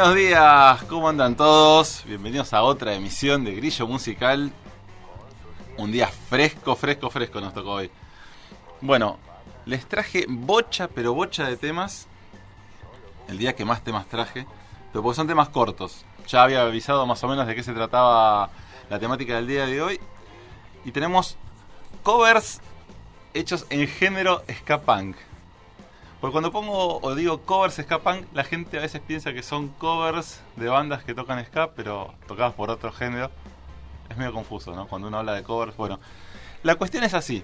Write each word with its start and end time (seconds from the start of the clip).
buenos 0.00 0.16
días, 0.16 0.82
¿cómo 0.84 1.10
andan 1.10 1.36
todos? 1.36 2.04
Bienvenidos 2.06 2.54
a 2.54 2.62
otra 2.62 2.94
emisión 2.94 3.44
de 3.44 3.54
Grillo 3.54 3.86
Musical. 3.86 4.50
Un 5.76 5.92
día 5.92 6.06
fresco, 6.08 6.74
fresco, 6.74 7.10
fresco 7.10 7.38
nos 7.38 7.52
tocó 7.52 7.72
hoy. 7.72 7.90
Bueno, 8.80 9.18
les 9.66 9.86
traje 9.86 10.24
bocha, 10.26 10.88
pero 10.88 11.12
bocha 11.12 11.46
de 11.46 11.58
temas. 11.58 12.08
El 13.28 13.36
día 13.36 13.54
que 13.54 13.66
más 13.66 13.84
temas 13.84 14.08
traje, 14.08 14.46
pero 14.90 15.02
porque 15.02 15.16
son 15.16 15.26
temas 15.26 15.50
cortos. 15.50 16.06
Ya 16.26 16.44
había 16.44 16.62
avisado 16.62 17.04
más 17.04 17.22
o 17.22 17.28
menos 17.28 17.46
de 17.46 17.54
qué 17.54 17.62
se 17.62 17.74
trataba 17.74 18.48
la 18.88 18.98
temática 18.98 19.36
del 19.36 19.48
día 19.48 19.66
de 19.66 19.82
hoy. 19.82 20.00
Y 20.86 20.92
tenemos 20.92 21.36
covers 22.02 22.62
hechos 23.34 23.66
en 23.68 23.86
género 23.86 24.44
ska 24.60 24.80
punk. 24.80 25.16
Porque 26.20 26.32
cuando 26.32 26.52
pongo 26.52 27.00
o 27.00 27.14
digo 27.14 27.40
covers 27.42 27.76
ska 27.82 27.98
punk, 28.00 28.26
la 28.34 28.44
gente 28.44 28.76
a 28.78 28.82
veces 28.82 29.00
piensa 29.00 29.32
que 29.32 29.42
son 29.42 29.68
covers 29.68 30.42
de 30.56 30.68
bandas 30.68 31.02
que 31.02 31.14
tocan 31.14 31.42
ska, 31.46 31.70
pero 31.72 32.14
tocadas 32.28 32.52
por 32.54 32.68
otro 32.70 32.92
género. 32.92 33.30
Es 34.10 34.16
medio 34.18 34.32
confuso, 34.32 34.74
¿no? 34.74 34.86
Cuando 34.86 35.08
uno 35.08 35.18
habla 35.18 35.32
de 35.34 35.42
covers. 35.42 35.76
Bueno, 35.76 35.98
la 36.62 36.74
cuestión 36.74 37.04
es 37.04 37.14
así. 37.14 37.42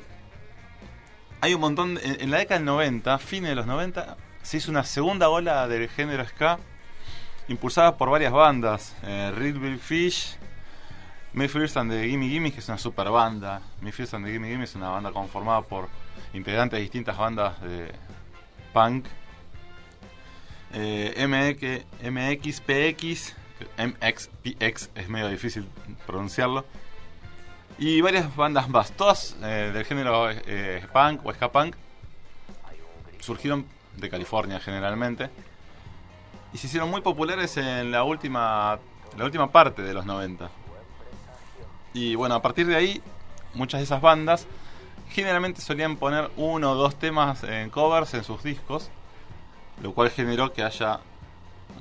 Hay 1.41 1.55
un 1.55 1.61
montón, 1.61 1.95
de- 1.95 2.19
en, 2.21 2.31
la 2.31 2.39
década 2.39 2.59
del 2.59 2.67
90, 2.67 3.19
fines 3.19 3.51
de 3.51 3.55
los 3.55 3.67
90, 3.67 4.17
se 4.43 4.59
hizo 4.59 4.71
una 4.71 4.85
segunda 4.85 5.29
ola 5.29 5.69
del 5.69 5.89
género 5.89 6.25
ska, 6.27 6.59
impulsada 7.49 7.97
por 7.97 8.11
varias 8.11 8.33
bandas. 8.33 8.95
Eh, 9.05 9.33
Big 9.59 9.79
Fish, 9.81 10.37
Mayfield 11.33 11.77
and 11.79 11.91
the 11.93 12.09
Gimme 12.09 12.29
Gimme, 12.29 12.53
que 12.53 12.59
es 12.61 12.69
una 12.69 12.79
super 12.79 13.09
banda. 13.11 13.61
Mayfield 13.81 14.15
and 14.15 14.27
the 14.27 14.33
Gimme 14.33 14.49
Gimme 14.49 14.65
es 14.65 14.75
una 14.75 14.91
banda 14.91 15.13
conformada 15.13 15.63
por 15.63 15.89
integrantes 16.35 16.77
de 16.79 16.83
distintas 16.83 17.17
bandas 17.17 17.61
de 17.63 17.93
punk. 18.77 19.07
Eh, 20.75 21.27
MX, 21.27 22.11
MXPX, 22.11 23.35
MXPX 23.79 24.91
es 24.95 25.09
medio 25.09 25.29
difícil 25.29 25.67
pronunciarlo. 26.07 26.67
Y 27.79 28.03
varias 28.03 28.37
bandas 28.37 28.69
más, 28.69 28.93
todas 28.93 29.35
eh, 29.43 29.71
del 29.73 29.87
género 29.87 30.31
eh, 30.31 30.85
punk 30.93 31.25
o 31.25 31.33
ska 31.33 31.51
punk, 31.51 31.75
surgieron 33.21 33.65
de 33.97 34.11
California 34.11 34.61
generalmente 34.61 35.31
y 36.53 36.59
se 36.59 36.67
hicieron 36.67 36.91
muy 36.91 37.01
populares 37.01 37.57
en 37.57 37.91
la 37.91 38.05
última, 38.05 38.79
la 39.17 39.25
última 39.25 39.51
parte 39.51 39.81
de 39.81 39.95
los 39.95 40.05
90. 40.05 40.51
Y 41.95 42.15
bueno, 42.15 42.35
a 42.35 42.43
partir 42.43 42.67
de 42.67 42.77
ahí, 42.77 43.01
muchas 43.55 43.81
de 43.81 43.85
esas 43.85 44.03
bandas 44.03 44.47
generalmente 45.17 45.63
solían 45.63 45.97
poner 45.97 46.31
uno 46.37 46.73
o 46.73 46.75
dos 46.75 46.95
temas 46.97 47.43
en 47.43 47.71
covers 47.71 48.13
en 48.13 48.23
sus 48.23 48.43
discos, 48.43 48.91
lo 49.83 49.95
cual 49.95 50.11
generó 50.11 50.53
que 50.53 50.63
haya 50.63 51.01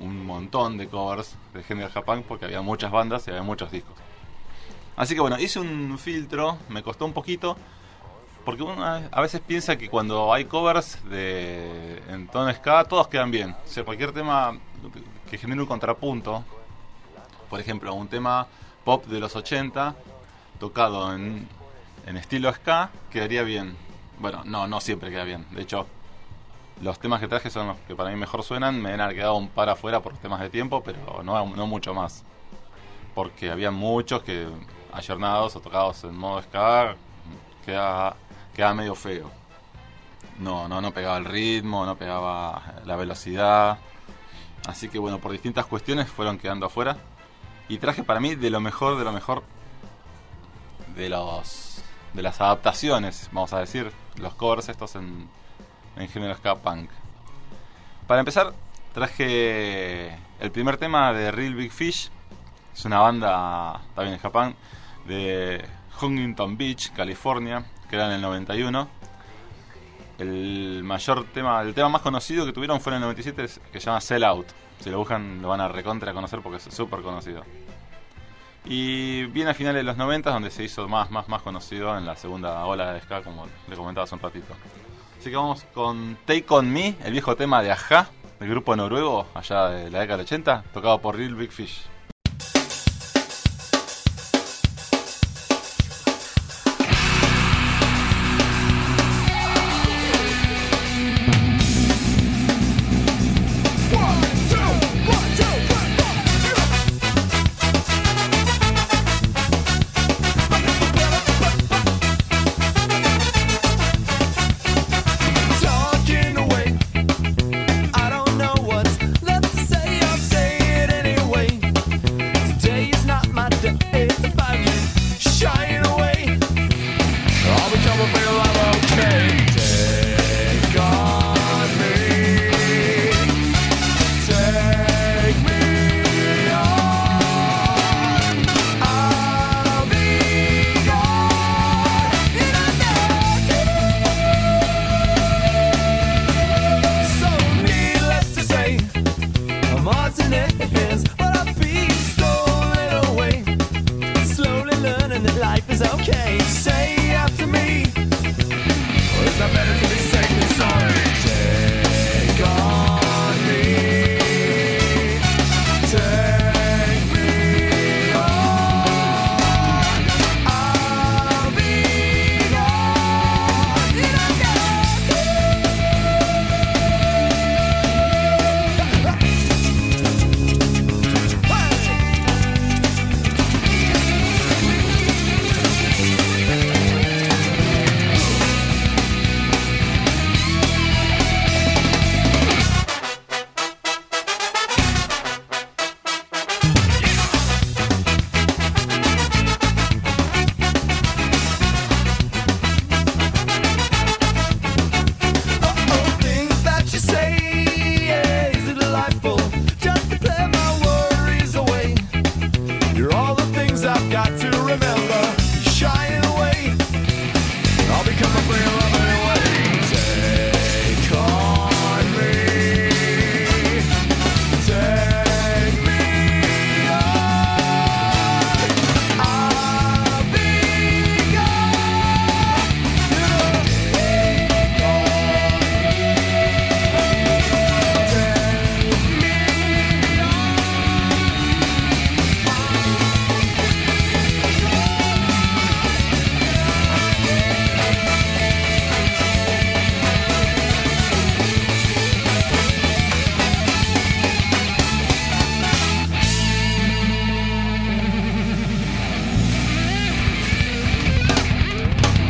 un 0.00 0.24
montón 0.24 0.78
de 0.78 0.88
covers 0.88 1.36
de 1.52 1.62
género 1.62 1.90
Japón 1.90 2.24
porque 2.26 2.46
había 2.46 2.62
muchas 2.62 2.90
bandas 2.90 3.26
y 3.26 3.30
había 3.32 3.42
muchos 3.42 3.70
discos. 3.70 3.94
Así 4.96 5.14
que 5.14 5.20
bueno, 5.20 5.38
hice 5.38 5.60
un 5.60 5.98
filtro, 5.98 6.56
me 6.70 6.82
costó 6.82 7.04
un 7.04 7.12
poquito, 7.12 7.58
porque 8.46 8.62
uno 8.62 8.82
a 8.82 9.02
a 9.12 9.20
veces 9.20 9.42
piensa 9.46 9.76
que 9.76 9.90
cuando 9.90 10.32
hay 10.32 10.46
covers 10.46 10.98
de 11.10 12.02
en 12.08 12.28
tono 12.28 12.50
ska, 12.54 12.84
todos 12.84 13.06
quedan 13.08 13.30
bien. 13.30 13.50
O 13.50 13.68
sea, 13.68 13.84
cualquier 13.84 14.12
tema 14.12 14.56
que 15.28 15.36
genere 15.36 15.60
un 15.60 15.66
contrapunto, 15.66 16.42
por 17.50 17.60
ejemplo, 17.60 17.92
un 17.92 18.08
tema 18.08 18.46
pop 18.82 19.04
de 19.04 19.20
los 19.20 19.36
80, 19.36 19.94
tocado 20.58 21.14
en, 21.14 21.46
en 22.06 22.16
estilo 22.16 22.52
ska, 22.52 22.90
quedaría 23.10 23.42
bien. 23.42 23.76
Bueno, 24.18 24.42
no, 24.44 24.66
no 24.66 24.80
siempre 24.80 25.10
queda 25.10 25.24
bien. 25.24 25.44
De 25.50 25.62
hecho, 25.62 25.86
los 26.80 26.98
temas 26.98 27.20
que 27.20 27.28
traje 27.28 27.50
son 27.50 27.68
los 27.68 27.76
que 27.88 27.94
para 27.94 28.10
mí 28.10 28.16
mejor 28.16 28.42
suenan. 28.42 28.80
Me 28.80 28.92
han 28.92 29.14
quedado 29.14 29.36
un 29.36 29.48
par 29.48 29.68
afuera 29.68 30.00
por 30.00 30.16
temas 30.16 30.40
de 30.40 30.48
tiempo, 30.48 30.82
pero 30.82 31.22
no, 31.22 31.46
no 31.46 31.66
mucho 31.66 31.92
más. 31.92 32.24
Porque 33.14 33.50
había 33.50 33.70
muchos 33.70 34.22
que 34.22 34.46
ayornados 34.92 35.56
o 35.56 35.60
tocados 35.60 36.04
en 36.04 36.16
modo 36.16 36.40
ska, 36.42 36.96
quedaba, 37.64 38.16
quedaba 38.54 38.74
medio 38.74 38.94
feo. 38.94 39.30
No, 40.38 40.68
no, 40.68 40.80
no 40.80 40.92
pegaba 40.92 41.16
el 41.16 41.24
ritmo, 41.24 41.84
no 41.86 41.96
pegaba 41.96 42.74
la 42.84 42.96
velocidad. 42.96 43.78
Así 44.66 44.88
que 44.88 44.98
bueno, 44.98 45.18
por 45.18 45.32
distintas 45.32 45.66
cuestiones 45.66 46.08
fueron 46.08 46.38
quedando 46.38 46.66
afuera. 46.66 46.98
Y 47.68 47.78
traje 47.78 48.04
para 48.04 48.20
mí 48.20 48.36
de 48.36 48.50
lo 48.50 48.60
mejor, 48.60 48.96
de 48.96 49.04
lo 49.04 49.12
mejor 49.12 49.42
de 50.94 51.08
los 51.08 51.82
de 52.16 52.22
las 52.22 52.40
adaptaciones, 52.40 53.28
vamos 53.32 53.52
a 53.52 53.60
decir, 53.60 53.92
los 54.16 54.34
covers 54.34 54.68
estos 54.70 54.96
en, 54.96 55.28
en 55.96 56.08
género 56.08 56.34
ska 56.34 56.56
punk. 56.56 56.90
Para 58.06 58.20
empezar, 58.20 58.52
traje 58.94 60.14
el 60.40 60.50
primer 60.50 60.78
tema 60.78 61.12
de 61.12 61.30
Real 61.30 61.54
Big 61.54 61.70
Fish. 61.72 62.10
Es 62.74 62.84
una 62.84 63.00
banda, 63.00 63.80
también 63.94 64.14
en 64.14 64.20
Japón, 64.20 64.54
de 65.06 65.64
Huntington 66.00 66.56
Beach, 66.56 66.92
California, 66.92 67.64
que 67.88 67.96
era 67.96 68.06
en 68.06 68.12
el 68.12 68.20
91. 68.22 68.88
El 70.18 70.82
mayor 70.84 71.24
tema, 71.34 71.60
el 71.60 71.74
tema 71.74 71.90
más 71.90 72.00
conocido 72.02 72.46
que 72.46 72.52
tuvieron 72.52 72.80
fue 72.80 72.92
en 72.92 72.96
el 72.96 73.02
97, 73.02 73.44
es- 73.44 73.60
que 73.72 73.78
se 73.80 73.86
llama 73.86 74.00
Sell 74.00 74.24
Out. 74.24 74.46
Si 74.80 74.90
lo 74.90 74.98
buscan, 74.98 75.40
lo 75.42 75.48
van 75.48 75.60
a 75.60 75.68
recontra 75.68 76.12
conocer 76.14 76.40
porque 76.40 76.56
es 76.56 76.62
súper 76.74 77.00
conocido. 77.02 77.44
Y 78.66 79.26
viene 79.26 79.50
a 79.50 79.54
finales 79.54 79.80
de 79.80 79.84
los 79.84 79.96
90 79.96 80.30
donde 80.30 80.50
se 80.50 80.64
hizo 80.64 80.88
más, 80.88 81.10
más, 81.10 81.28
más 81.28 81.42
conocido 81.42 81.96
en 81.96 82.04
la 82.04 82.16
segunda 82.16 82.64
ola 82.66 82.92
de 82.92 83.00
ska, 83.00 83.22
como 83.22 83.46
le 83.68 83.76
comentaba 83.76 84.04
hace 84.04 84.14
un 84.16 84.20
ratito. 84.20 84.54
Así 85.18 85.30
que 85.30 85.36
vamos 85.36 85.64
con 85.72 86.18
Take 86.26 86.46
On 86.48 86.70
Me, 86.72 86.96
el 87.04 87.12
viejo 87.12 87.36
tema 87.36 87.62
de 87.62 87.70
Aja, 87.70 88.08
del 88.40 88.50
grupo 88.50 88.74
noruego, 88.74 89.26
allá 89.34 89.68
de 89.68 89.90
la 89.90 90.00
década 90.00 90.18
del 90.18 90.26
80, 90.26 90.64
tocado 90.74 91.00
por 91.00 91.16
Real 91.16 91.34
Big 91.36 91.52
Fish. 91.52 91.86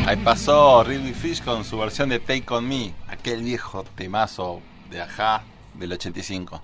Ahí 0.07 0.19
pasó 0.19 0.85
Ridley 0.85 1.15
Fish 1.15 1.43
con 1.43 1.65
su 1.65 1.77
versión 1.79 2.09
de 2.09 2.21
Take 2.21 2.45
On 2.51 2.67
Me, 2.67 2.95
aquel 3.09 3.43
viejo 3.43 3.83
temazo 3.83 4.63
de 4.89 5.03
Aja 5.03 5.43
del 5.75 5.95
85. 5.95 6.63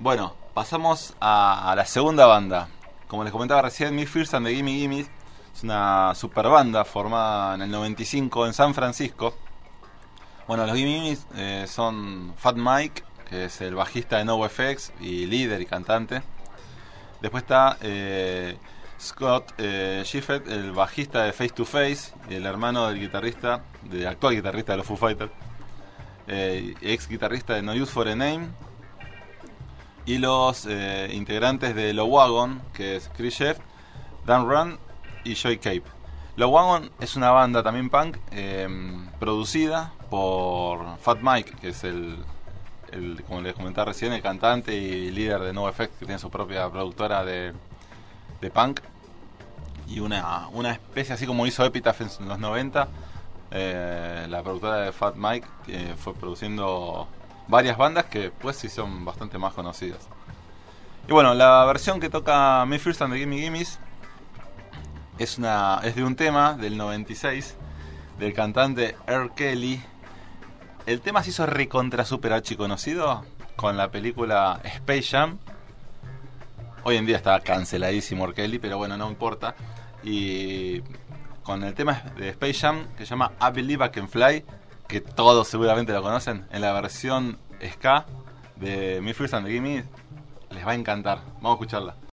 Bueno, 0.00 0.34
pasamos 0.52 1.14
a, 1.20 1.72
la 1.76 1.86
segunda 1.86 2.26
banda. 2.26 2.66
Como 3.06 3.22
les 3.22 3.30
comentaba 3.30 3.62
recién, 3.62 3.94
Me 3.94 4.04
First 4.04 4.34
and 4.34 4.48
the 4.48 4.52
Gimme 4.52 4.72
Gimme 4.72 5.06
es 5.54 5.62
una 5.62 6.12
super 6.16 6.48
banda 6.48 6.84
formada 6.84 7.54
en 7.54 7.62
el 7.62 7.70
95 7.70 8.46
en 8.46 8.52
San 8.52 8.74
Francisco. 8.74 9.36
Bueno, 10.48 10.66
los 10.66 10.74
Gimme 10.74 11.02
Gimme 11.02 11.18
eh, 11.36 11.66
son 11.68 12.34
Fat 12.36 12.56
Mike, 12.56 13.04
que 13.28 13.44
es 13.44 13.60
el 13.60 13.76
bajista 13.76 14.18
de 14.18 14.24
NoFX 14.24 14.92
y 15.00 15.26
líder 15.26 15.60
y 15.60 15.66
cantante. 15.66 16.20
Después 17.20 17.44
está 17.44 17.78
eh, 17.80 18.58
Scott 19.00 19.54
eh, 19.56 20.04
el 20.46 20.72
bajista 20.72 21.24
de 21.24 21.32
Face 21.32 21.54
to 21.54 21.64
Face, 21.64 22.12
el 22.28 22.44
hermano 22.44 22.86
del 22.88 23.00
guitarrista, 23.00 23.64
del 23.82 24.06
actual 24.06 24.34
guitarrista 24.34 24.72
de 24.72 24.78
los 24.78 24.86
Foo 24.86 24.96
Fighters, 24.96 25.32
eh, 26.26 26.74
ex 26.82 27.08
guitarrista 27.08 27.54
de 27.54 27.62
No 27.62 27.72
Use 27.72 27.90
for 27.90 28.06
a 28.08 28.14
Name, 28.14 28.48
y 30.04 30.18
los 30.18 30.66
eh, 30.66 31.10
integrantes 31.14 31.74
de 31.74 31.94
Low 31.94 32.08
Wagon, 32.08 32.60
que 32.74 32.96
es 32.96 33.10
Chris 33.16 33.38
Sheff, 33.38 33.58
Dan 34.26 34.46
Run 34.46 34.78
y 35.24 35.34
Joy 35.34 35.56
Cape. 35.56 35.84
Low 36.36 36.50
Wagon 36.50 36.90
es 37.00 37.16
una 37.16 37.30
banda 37.30 37.62
también 37.62 37.88
punk 37.88 38.18
eh, 38.32 38.68
producida 39.18 39.94
por 40.10 40.98
Fat 40.98 41.20
Mike, 41.22 41.52
que 41.58 41.70
es 41.70 41.84
el, 41.84 42.18
el, 42.92 43.22
como 43.26 43.40
les 43.40 43.54
comentaba 43.54 43.86
recién, 43.92 44.12
el 44.12 44.20
cantante 44.20 44.74
y 44.74 45.10
líder 45.10 45.40
de 45.40 45.54
NoFX, 45.54 45.88
que 45.98 46.04
tiene 46.04 46.18
su 46.18 46.30
propia 46.30 46.68
productora 46.68 47.24
de, 47.24 47.54
de 48.40 48.50
punk. 48.50 48.80
Y 49.88 50.00
una, 50.00 50.48
una 50.52 50.70
especie 50.72 51.14
así 51.14 51.26
como 51.26 51.46
hizo 51.46 51.64
Epitaph 51.64 52.00
en 52.00 52.28
los 52.28 52.38
90. 52.38 52.88
eh, 53.52 54.26
la 54.28 54.42
productora 54.42 54.76
de 54.76 54.92
Fat 54.92 55.16
Mike 55.16 55.46
eh, 55.66 55.94
fue 55.98 56.14
produciendo 56.14 57.08
varias 57.48 57.76
bandas 57.76 58.04
que 58.04 58.30
pues 58.30 58.56
sí 58.56 58.68
son 58.68 59.04
bastante 59.04 59.38
más 59.38 59.52
conocidas. 59.54 60.08
Y 61.08 61.12
bueno, 61.12 61.34
la 61.34 61.64
versión 61.64 61.98
que 61.98 62.08
toca 62.08 62.64
Me 62.66 62.78
First 62.78 63.02
and 63.02 63.12
the 63.12 63.18
Gimme 63.18 63.38
Gimmes 63.38 63.80
es, 65.18 65.38
una, 65.38 65.80
es 65.82 65.96
de 65.96 66.04
un 66.04 66.14
tema 66.14 66.54
del 66.54 66.76
96 66.76 67.56
del 68.20 68.32
cantante 68.32 68.96
R. 69.08 69.30
Kelly. 69.34 69.82
El 70.86 71.00
tema 71.00 71.22
se 71.24 71.30
hizo 71.30 71.46
recontra 71.46 72.04
super 72.04 72.32
archi 72.32 72.54
conocido 72.54 73.24
con 73.56 73.76
la 73.76 73.90
película 73.90 74.60
Space 74.62 75.02
Jam. 75.02 75.38
Hoy 76.82 76.96
en 76.96 77.04
día 77.04 77.16
está 77.16 77.38
canceladísimo 77.40 78.24
R. 78.24 78.32
Kelly, 78.32 78.58
pero 78.58 78.78
bueno, 78.78 78.96
no 78.96 79.10
importa. 79.10 79.54
Y 80.02 80.80
con 81.42 81.62
el 81.62 81.74
tema 81.74 82.02
de 82.16 82.30
Space 82.30 82.54
Jam 82.54 82.86
que 82.96 83.04
se 83.04 83.10
llama 83.10 83.32
I 83.40 83.52
Believe 83.52 83.84
I 83.84 83.90
Can 83.90 84.08
Fly, 84.08 84.44
que 84.88 85.02
todos 85.02 85.46
seguramente 85.46 85.92
lo 85.92 86.02
conocen, 86.02 86.46
en 86.50 86.62
la 86.62 86.72
versión 86.72 87.38
ska 87.62 88.06
de 88.56 89.00
Me 89.02 89.12
First 89.12 89.34
and 89.34 89.46
the 89.46 89.52
Gimme, 89.52 89.84
les 90.50 90.66
va 90.66 90.72
a 90.72 90.74
encantar. 90.74 91.18
Vamos 91.34 91.50
a 91.50 91.54
escucharla. 91.54 92.09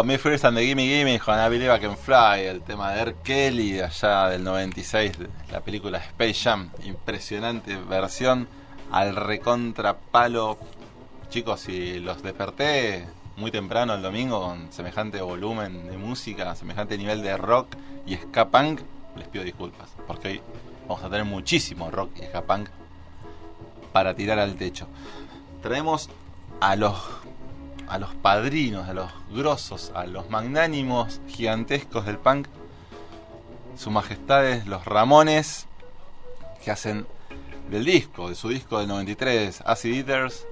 Pasó 0.00 0.06
Me 0.06 0.16
First 0.16 0.46
and 0.46 0.56
the 0.56 0.64
Gimme 0.64 0.86
Gimme 0.86 1.18
con 1.18 1.38
I 1.38 1.50
Believe 1.50 1.76
I 1.76 1.78
Can 1.78 1.94
Fly, 1.94 2.46
el 2.46 2.62
tema 2.62 2.90
de 2.92 3.02
R. 3.02 3.16
Kelly 3.22 3.80
allá 3.80 4.30
del 4.30 4.42
96, 4.42 5.18
de 5.18 5.28
la 5.52 5.60
película 5.60 5.98
Space 5.98 6.32
Jam. 6.32 6.70
Impresionante 6.86 7.76
versión 7.76 8.48
al 8.90 9.14
recontra 9.14 9.98
palo. 9.98 10.56
Chicos, 11.28 11.60
si 11.60 11.98
los 11.98 12.22
desperté 12.22 13.06
muy 13.36 13.50
temprano 13.50 13.92
el 13.92 14.00
domingo 14.00 14.40
con 14.40 14.72
semejante 14.72 15.20
volumen 15.20 15.86
de 15.90 15.98
música, 15.98 16.54
semejante 16.54 16.96
nivel 16.96 17.20
de 17.20 17.36
rock 17.36 17.76
y 18.06 18.16
ska 18.16 18.48
punk, 18.48 18.80
les 19.16 19.28
pido 19.28 19.44
disculpas, 19.44 19.90
porque 20.06 20.28
hoy 20.28 20.40
vamos 20.88 21.04
a 21.04 21.10
tener 21.10 21.26
muchísimo 21.26 21.90
rock 21.90 22.12
y 22.22 22.24
ska 22.24 22.40
punk 22.40 22.70
para 23.92 24.14
tirar 24.14 24.38
al 24.38 24.54
techo. 24.54 24.86
Traemos 25.60 26.08
a 26.62 26.74
los 26.76 26.96
a 27.90 27.98
los 27.98 28.14
padrinos, 28.14 28.88
a 28.88 28.94
los 28.94 29.10
grosos, 29.32 29.90
a 29.94 30.06
los 30.06 30.30
magnánimos 30.30 31.20
gigantescos 31.26 32.06
del 32.06 32.18
punk, 32.18 32.46
su 33.76 33.90
majestades 33.90 34.66
los 34.66 34.84
Ramones, 34.84 35.66
que 36.62 36.70
hacen 36.70 37.06
del 37.68 37.84
disco, 37.84 38.28
de 38.28 38.36
su 38.36 38.48
disco 38.48 38.78
del 38.78 38.88
93, 38.88 39.62
Acid 39.66 39.94
Eaters, 39.94 40.46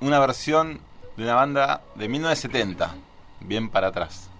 una 0.00 0.18
versión 0.18 0.80
de 1.16 1.24
una 1.24 1.34
banda 1.34 1.82
de 1.94 2.08
1970, 2.08 2.94
bien 3.40 3.68
para 3.68 3.88
atrás. 3.88 4.30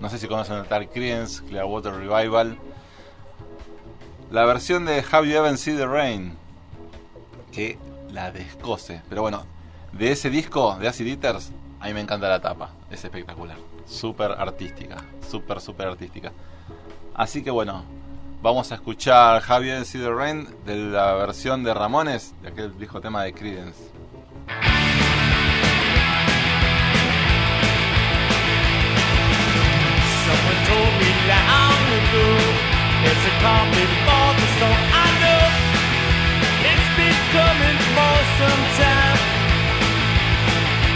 No 0.00 0.08
sé 0.08 0.18
si 0.18 0.26
conocen 0.26 0.56
el 0.56 0.66
tal 0.66 0.88
Clearwater 0.88 1.92
Revival. 1.92 2.58
La 4.30 4.44
versión 4.44 4.86
de 4.86 5.04
Have 5.10 5.28
You 5.28 5.36
Ever 5.36 5.56
Seen 5.58 5.76
the 5.76 5.86
Rain, 5.86 6.36
que 7.52 7.78
la 8.10 8.32
descose. 8.32 9.02
Pero 9.08 9.22
bueno, 9.22 9.46
de 9.98 10.12
ese 10.12 10.30
disco 10.30 10.76
de 10.78 10.88
Acid 10.88 11.06
Eaters, 11.06 11.52
a 11.80 11.86
mí 11.86 11.94
me 11.94 12.00
encanta 12.00 12.28
la 12.28 12.40
tapa. 12.40 12.70
Es 12.90 13.04
espectacular. 13.04 13.56
Súper 13.86 14.32
artística. 14.32 14.96
Súper, 15.28 15.60
súper 15.60 15.88
artística. 15.88 16.32
Así 17.14 17.42
que 17.42 17.50
bueno, 17.50 17.84
vamos 18.42 18.72
a 18.72 18.76
escuchar 18.76 19.42
Seen 19.42 20.04
the 20.04 20.10
Rain 20.10 20.48
de 20.66 20.76
la 20.76 21.14
versión 21.14 21.62
de 21.62 21.74
Ramones, 21.74 22.34
de 22.42 22.48
aquel 22.48 22.70
viejo 22.70 23.00
tema 23.00 23.22
de 23.22 23.32
Creedence. 23.32 23.94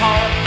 rain 0.00 0.43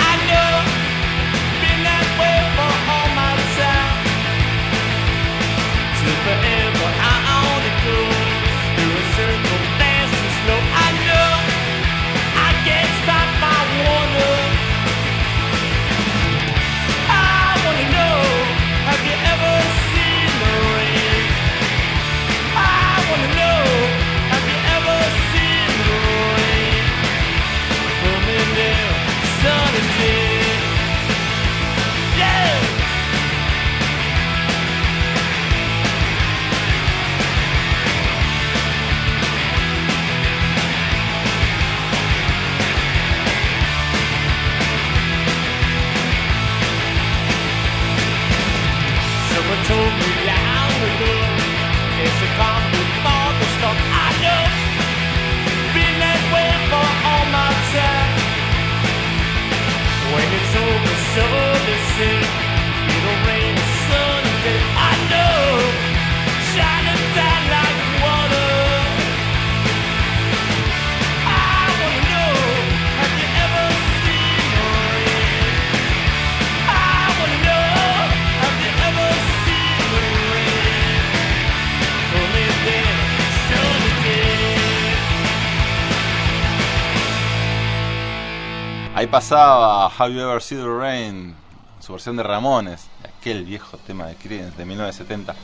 Ahí 88.97 89.05
pasaba 89.05 89.85
Have 89.95 90.11
You 90.11 90.21
Ever 90.21 90.41
Seen 90.41 90.59
the 90.59 90.67
Rain, 90.67 91.35
su 91.79 91.91
versión 91.93 92.17
de 92.17 92.23
Ramones, 92.23 92.87
aquel 93.03 93.45
viejo 93.45 93.77
tema 93.77 94.07
de 94.07 94.15
Creedence 94.15 94.57
de 94.57 94.65
1970. 94.65 95.35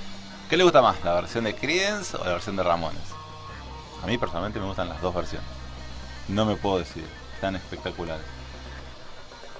¿Qué 0.49 0.57
le 0.57 0.63
gusta 0.63 0.81
más, 0.81 0.95
la 1.03 1.13
versión 1.13 1.43
de 1.43 1.53
Creedence 1.53 2.17
o 2.17 2.25
la 2.25 2.31
versión 2.31 2.55
de 2.55 2.63
Ramones? 2.63 3.03
A 4.03 4.07
mí 4.07 4.17
personalmente 4.17 4.59
me 4.59 4.65
gustan 4.65 4.89
las 4.89 4.99
dos 5.03 5.13
versiones. 5.13 5.47
No 6.29 6.45
me 6.47 6.55
puedo 6.55 6.79
decidir, 6.79 7.05
están 7.35 7.55
espectaculares. 7.55 8.25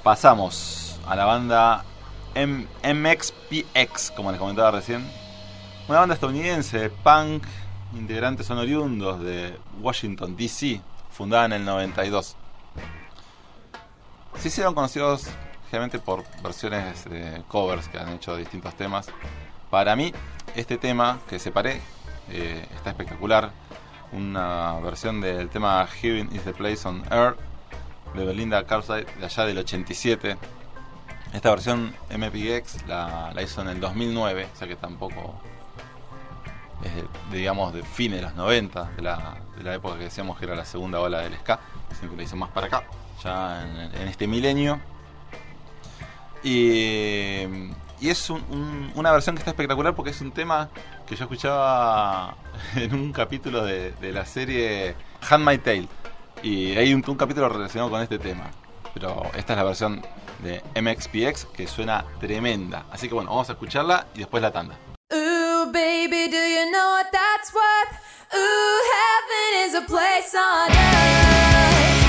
Pasamos 0.02 0.98
a 1.06 1.16
la 1.16 1.26
banda 1.26 1.86
M- 2.34 2.66
MXPX, 2.84 4.10
como 4.16 4.32
les 4.32 4.40
comentaba 4.40 4.72
recién. 4.72 5.08
Una 5.88 6.00
banda 6.00 6.16
estadounidense 6.16 6.80
de 6.80 6.90
punk, 6.90 7.44
integrantes 7.94 8.48
son 8.48 8.58
oriundos 8.58 9.20
de 9.20 9.56
Washington, 9.82 10.36
D.C., 10.36 10.82
fundada 11.12 11.46
en 11.46 11.54
el 11.54 11.64
92. 11.66 12.38
Se 14.40 14.48
hicieron 14.50 14.74
conocidos 14.74 15.28
generalmente 15.70 16.00
por 16.00 16.24
versiones 16.42 17.06
de 17.06 17.42
covers 17.48 17.88
que 17.88 17.98
han 17.98 18.10
hecho 18.10 18.34
de 18.34 18.40
distintos 18.40 18.76
temas. 18.76 19.08
Para 19.70 19.96
mí, 19.96 20.14
este 20.56 20.78
tema 20.78 21.20
que 21.30 21.40
separé 21.40 21.82
eh, 22.30 22.66
está 22.76 22.92
espectacular. 22.92 23.52
Una 24.12 24.74
versión 24.82 25.22
del 25.22 25.50
tema 25.50 25.88
Heaven 25.88 26.30
is 26.36 26.44
the 26.44 26.54
Place 26.54 26.88
on 26.88 27.04
Earth 27.12 27.38
de 28.14 28.26
Belinda 28.26 28.64
Carlisle 28.66 29.06
de 29.20 29.26
allá 29.26 29.46
del 29.46 29.58
87. 29.58 30.38
Esta 31.34 31.50
versión 31.50 31.96
MPX 32.16 32.86
la, 32.86 33.32
la 33.34 33.42
hizo 33.42 33.62
en 33.62 33.70
el 33.70 33.80
2009, 33.80 34.48
o 34.54 34.56
sea 34.56 34.68
que 34.68 34.76
tampoco 34.76 35.34
es, 36.84 36.96
de- 36.96 37.08
digamos, 37.36 37.74
de 37.74 37.82
fines 37.82 38.20
de 38.20 38.28
los 38.28 38.36
90, 38.36 38.84
de 38.98 39.02
la, 39.02 39.38
de 39.58 39.64
la 39.64 39.74
época 39.74 39.98
que 39.98 40.04
decíamos 40.04 40.38
que 40.38 40.46
era 40.46 40.54
la 40.56 40.66
segunda 40.66 41.00
ola 41.00 41.22
del 41.22 41.34
ska, 41.40 41.60
sino 42.00 42.12
que 42.12 42.18
la 42.18 42.24
hizo 42.24 42.36
más 42.36 42.52
para 42.52 42.68
acá, 42.68 42.84
ya 43.24 43.64
en, 43.64 44.08
este 44.08 44.28
milenio. 44.28 44.80
Y, 46.44 47.44
y 48.02 48.10
es 48.10 48.30
un- 48.30 48.44
un- 48.50 48.92
una 48.96 49.12
versión 49.12 49.36
que 49.36 49.40
está 49.40 49.52
espectacular 49.52 49.96
porque 49.96 50.12
es 50.12 50.20
un 50.22 50.32
tema 50.32 50.70
que 51.08 51.16
yo 51.16 51.24
escuchaba 51.24 52.36
en 52.76 52.94
un 52.94 53.14
capítulo 53.14 53.64
de, 53.64 53.92
de 53.94 54.12
la 54.12 54.26
serie 54.26 54.96
Hand 55.30 55.46
My 55.48 55.58
Tale. 55.58 55.88
Y 56.42 56.76
hay 56.76 56.94
un, 56.94 57.02
capítulo 57.02 57.48
relacionado 57.48 57.90
con 57.90 58.02
este 58.02 58.20
tema. 58.20 58.52
Pero 58.94 59.24
esta 59.36 59.54
es 59.54 59.58
la 59.58 59.64
versión 59.64 60.06
de 60.44 60.62
MXPX 60.82 61.46
que 61.46 61.68
suena 61.68 62.04
tremenda. 62.20 62.86
Así 62.92 63.08
que 63.08 63.14
bueno, 63.16 63.30
vamos 63.32 63.50
a 63.50 63.54
escucharla 63.54 64.08
y 64.14 64.20
después 64.20 64.44
la 64.44 64.52
tanda. 64.52 64.76
Ooh, 65.14 65.72
baby, 65.72 66.28
do 66.28 66.38
you 66.38 66.70
know 66.72 66.92
what 66.96 67.08
that's 67.12 67.54
worth? 67.54 67.98
Heaven 68.32 69.68
is 69.70 69.76
a 69.76 69.82
place 69.88 70.36
on 70.36 70.70
earth. 70.72 72.03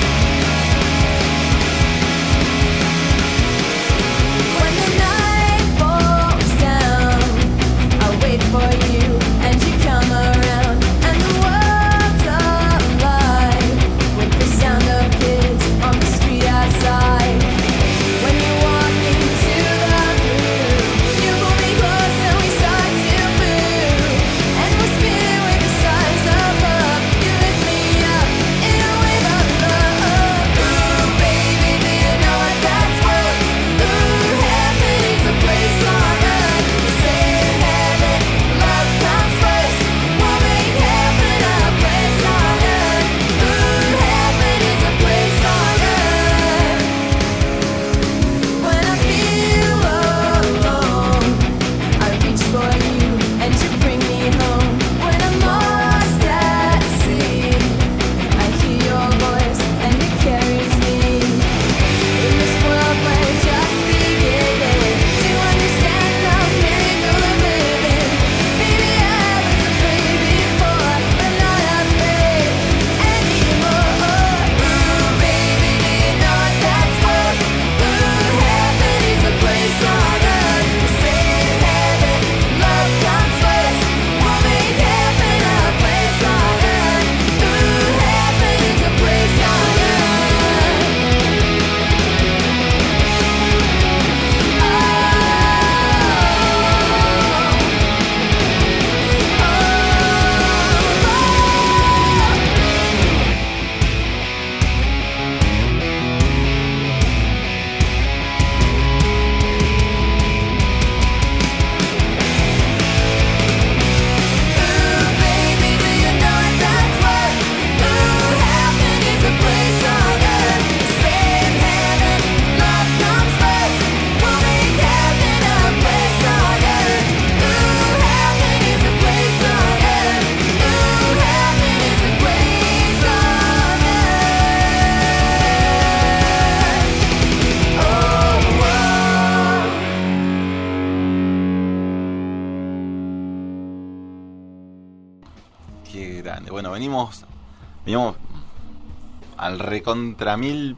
Recontra 149.66 150.37
mil 150.37 150.77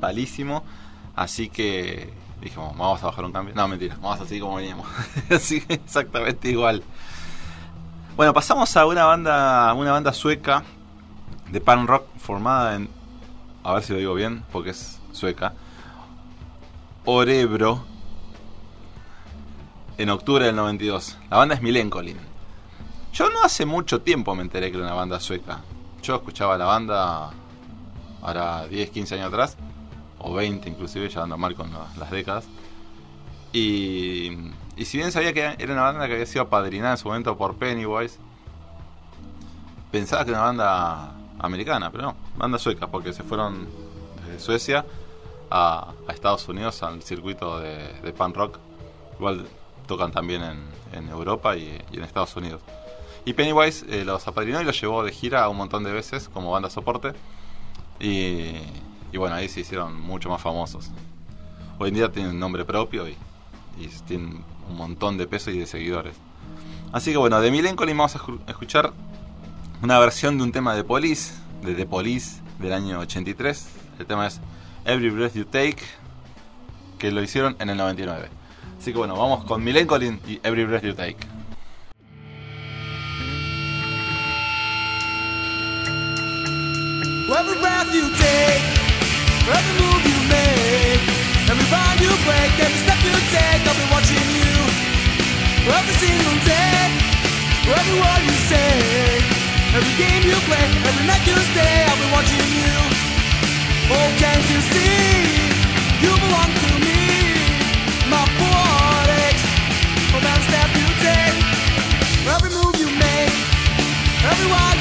palísimo, 0.00 0.64
así 1.14 1.48
que 1.48 2.12
dijimos, 2.40 2.76
vamos 2.76 3.02
a 3.02 3.06
bajar 3.06 3.24
un 3.24 3.32
cambio. 3.32 3.54
No, 3.54 3.68
mentira, 3.68 3.96
vamos 4.00 4.20
así 4.20 4.40
como 4.40 4.56
veníamos. 4.56 4.86
así 5.30 5.60
que 5.60 5.74
exactamente 5.74 6.48
igual. 6.48 6.82
Bueno, 8.16 8.32
pasamos 8.32 8.74
a 8.76 8.86
una 8.86 9.04
banda, 9.04 9.74
una 9.74 9.92
banda 9.92 10.12
sueca 10.12 10.64
de 11.50 11.60
punk 11.60 11.88
rock 11.88 12.06
formada 12.18 12.74
en, 12.76 12.88
a 13.62 13.74
ver 13.74 13.82
si 13.82 13.92
lo 13.92 13.98
digo 13.98 14.14
bien, 14.14 14.44
porque 14.52 14.70
es 14.70 15.00
sueca, 15.12 15.54
Orebro, 17.04 17.84
en 19.98 20.10
octubre 20.10 20.44
del 20.44 20.56
92. 20.56 21.18
La 21.30 21.36
banda 21.38 21.54
es 21.54 21.62
Milencolin. 21.62 22.18
Yo 23.12 23.30
no 23.30 23.42
hace 23.42 23.64
mucho 23.64 24.02
tiempo 24.02 24.34
me 24.34 24.42
enteré 24.42 24.70
que 24.70 24.76
era 24.76 24.86
una 24.86 24.94
banda 24.94 25.20
sueca. 25.20 25.60
Yo 26.02 26.16
escuchaba 26.16 26.58
la 26.58 26.66
banda 26.66 27.30
ahora 28.26 28.66
10, 28.66 28.90
15 28.90 29.14
años 29.14 29.28
atrás, 29.28 29.56
o 30.18 30.34
20 30.34 30.68
inclusive, 30.68 31.08
ya 31.08 31.22
ando 31.22 31.38
mal 31.38 31.54
con 31.54 31.72
la- 31.72 31.86
las 31.98 32.10
décadas. 32.10 32.46
Y, 33.52 34.32
y 34.76 34.84
si 34.84 34.98
bien 34.98 35.12
sabía 35.12 35.32
que 35.32 35.54
era 35.58 35.72
una 35.72 35.82
banda 35.82 36.06
que 36.06 36.14
había 36.14 36.26
sido 36.26 36.42
apadrinada 36.42 36.92
en 36.92 36.98
su 36.98 37.08
momento 37.08 37.36
por 37.38 37.56
Pennywise, 37.56 38.18
pensaba 39.90 40.24
que 40.24 40.30
era 40.30 40.40
una 40.40 40.46
banda 40.48 41.12
americana, 41.38 41.90
pero 41.90 42.02
no, 42.04 42.16
banda 42.36 42.58
sueca, 42.58 42.86
porque 42.88 43.12
se 43.12 43.22
fueron 43.22 43.66
desde 44.26 44.40
Suecia 44.40 44.84
a, 45.50 45.92
a 46.08 46.12
Estados 46.12 46.48
Unidos 46.48 46.82
al 46.82 47.02
circuito 47.02 47.60
de, 47.60 47.92
de 48.02 48.12
punk 48.12 48.36
rock. 48.36 48.58
Igual 49.18 49.46
tocan 49.86 50.10
también 50.12 50.42
en, 50.42 50.58
en 50.92 51.08
Europa 51.08 51.56
y, 51.56 51.80
y 51.92 51.96
en 51.98 52.02
Estados 52.04 52.34
Unidos. 52.36 52.60
Y 53.24 53.32
Pennywise 53.32 53.84
eh, 53.88 54.04
los 54.04 54.26
apadrinó 54.28 54.60
y 54.60 54.64
los 54.64 54.80
llevó 54.80 55.02
de 55.02 55.12
gira 55.12 55.48
un 55.48 55.56
montón 55.56 55.82
de 55.84 55.92
veces 55.92 56.28
como 56.28 56.50
banda 56.50 56.68
soporte. 56.70 57.12
Y, 58.00 59.16
bueno, 59.16 59.34
ahí 59.36 59.48
se 59.48 59.60
hicieron 59.60 59.98
mucho 60.00 60.28
más 60.28 60.40
famosos. 60.42 60.90
Hoy 61.78 61.88
en 61.88 61.94
día 61.94 62.12
tienen 62.12 62.38
nombre 62.38 62.64
propio 62.64 63.08
y, 63.08 63.16
y 63.78 63.86
tienen 64.06 64.44
un 64.68 64.76
montón 64.76 65.16
de 65.18 65.26
peso 65.26 65.50
y 65.50 65.58
de 65.58 65.66
seguidores. 65.66 66.14
Así 66.92 67.10
que 67.12 67.16
bueno, 67.16 67.40
de 67.40 67.50
Milencolin 67.50 67.96
vamos 67.96 68.14
a 68.16 68.18
escu- 68.18 68.40
a 68.46 68.50
escuchar 68.50 68.92
una 69.82 69.98
versión 69.98 70.38
de 70.38 70.44
un 70.44 70.52
tema 70.52 70.74
de 70.74 70.84
Police, 70.84 71.34
de 71.62 71.74
The 71.74 71.86
Police 71.86 72.40
del 72.58 72.72
año 72.72 72.98
83. 73.00 73.68
El 73.98 74.06
tema 74.06 74.26
es 74.26 74.40
Every 74.84 75.10
Breath 75.10 75.34
You 75.34 75.44
Take, 75.44 75.78
que 76.98 77.10
lo 77.10 77.22
hicieron 77.22 77.56
en 77.58 77.70
el 77.70 77.76
99. 77.76 78.28
Así 78.78 78.92
que 78.92 78.98
bueno, 78.98 79.16
vamos 79.16 79.44
con 79.44 79.62
Milencolin 79.64 80.20
y 80.26 80.40
Every 80.42 80.64
Breath 80.64 80.84
You 80.84 80.94
Take. 80.94 81.16
Every 87.26 87.58
breath 87.58 87.92
you 87.92 88.06
take, 88.06 88.62
every 89.50 89.74
move 89.82 90.02
you 90.06 90.18
make, 90.30 91.02
every 91.50 91.66
bond 91.74 91.98
you 91.98 92.14
break, 92.22 92.54
every 92.54 92.80
step 92.86 93.02
you 93.02 93.18
take, 93.34 93.66
I'll 93.66 93.74
be 93.74 93.86
watching 93.90 94.28
you. 94.30 94.54
Every 95.66 95.94
single 95.98 96.38
day, 96.46 96.78
every 97.66 97.96
word 97.98 98.22
you 98.30 98.36
say, 98.46 98.78
every 99.74 99.94
game 99.98 100.22
you 100.22 100.38
play, 100.46 100.66
every 100.86 101.04
night 101.10 101.26
you 101.26 101.34
stay, 101.50 101.74
I'll 101.90 101.98
be 101.98 102.08
watching 102.14 102.46
you. 102.46 102.74
Oh, 103.90 104.08
can't 104.22 104.46
you 104.46 104.60
see? 104.70 105.50
You 106.06 106.14
belong 106.14 106.50
to 106.62 106.70
me. 106.78 107.02
My 108.06 108.22
poetics, 108.38 109.44
from 110.14 110.22
every 110.22 110.46
step 110.46 110.70
you 110.78 110.88
take, 111.02 111.36
every 112.30 112.50
move 112.54 112.78
you 112.78 112.86
make, 112.94 113.34
every 114.30 114.46
word 114.46 114.75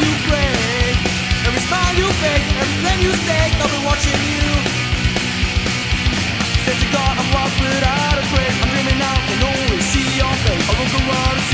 you 2.25 2.31
fake, 2.31 2.47
every 2.57 2.77
plan 2.81 2.99
you 3.01 3.13
stake, 3.13 3.53
I'll 3.61 3.69
be 3.69 3.85
watching 3.85 4.21
you. 4.25 4.45
Said 6.65 6.77
to 6.81 6.88
God, 6.91 7.13
I'm 7.21 7.29
lost 7.33 7.55
without 7.61 8.17
a 8.17 8.23
trace. 8.33 8.57
I'm 8.61 8.69
dreaming 8.73 9.01
out, 9.01 9.19
can 9.29 9.41
only 9.43 9.81
see 9.81 10.07
your 10.17 10.33
face. 10.45 10.65
I 10.69 10.73
look 10.81 10.93
around 11.01 11.44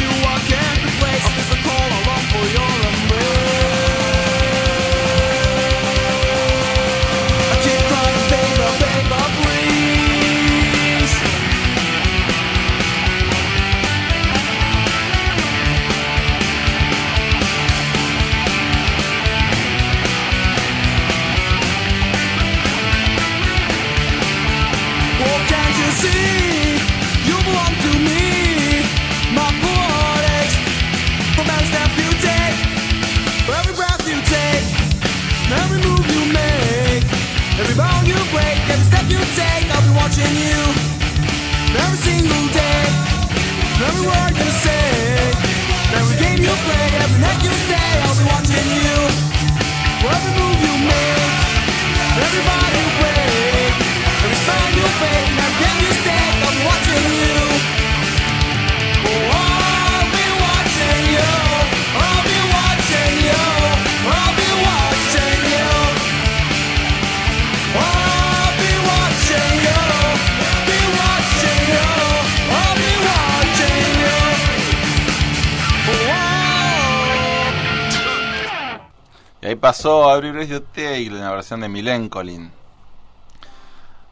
Every 80.21 80.34
Breath 80.34 80.49
You 80.49 80.60
Take 80.60 81.10
la 81.10 81.31
versión 81.31 81.62
de 81.62 81.67
Milencolin. 81.67 82.51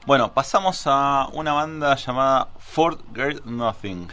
Bueno, 0.07 0.33
pasamos 0.33 0.81
a 0.87 1.29
una 1.33 1.53
banda 1.53 1.95
llamada 1.95 2.47
Fort 2.57 2.99
Girl 3.13 3.39
Nothing. 3.45 4.07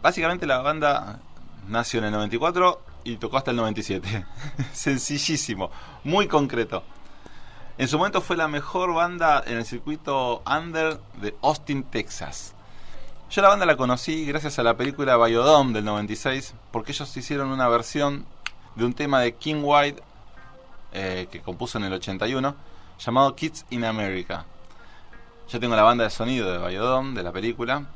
Básicamente 0.00 0.46
la 0.46 0.58
banda 0.58 1.18
nació 1.66 1.98
en 1.98 2.04
el 2.04 2.12
94 2.12 2.80
y 3.02 3.16
tocó 3.16 3.38
hasta 3.38 3.50
el 3.50 3.56
97. 3.56 4.24
Sencillísimo, 4.72 5.72
muy 6.04 6.28
concreto. 6.28 6.84
En 7.76 7.88
su 7.88 7.98
momento 7.98 8.20
fue 8.20 8.36
la 8.36 8.46
mejor 8.46 8.94
banda 8.94 9.42
en 9.44 9.56
el 9.56 9.64
circuito 9.64 10.44
under 10.46 11.00
de 11.20 11.34
Austin, 11.42 11.82
Texas. 11.82 12.54
Yo 13.32 13.42
la 13.42 13.48
banda 13.48 13.66
la 13.66 13.76
conocí 13.76 14.26
gracias 14.26 14.60
a 14.60 14.62
la 14.62 14.76
película 14.76 15.16
Biodome 15.16 15.72
del 15.72 15.84
96, 15.86 16.54
porque 16.70 16.92
ellos 16.92 17.16
hicieron 17.16 17.48
una 17.48 17.66
versión 17.66 18.26
de 18.74 18.84
un 18.84 18.94
tema 18.94 19.20
de 19.20 19.34
King 19.34 19.62
White 19.62 20.02
eh, 20.92 21.28
que 21.30 21.40
compuso 21.40 21.78
en 21.78 21.84
el 21.84 21.92
81, 21.92 22.54
llamado 22.98 23.34
Kids 23.36 23.66
in 23.70 23.84
America. 23.84 24.44
Yo 25.48 25.60
tengo 25.60 25.76
la 25.76 25.82
banda 25.82 26.04
de 26.04 26.10
sonido 26.10 26.50
de 26.50 26.68
Biodome, 26.68 27.14
de 27.14 27.22
la 27.22 27.32
película, 27.32 27.86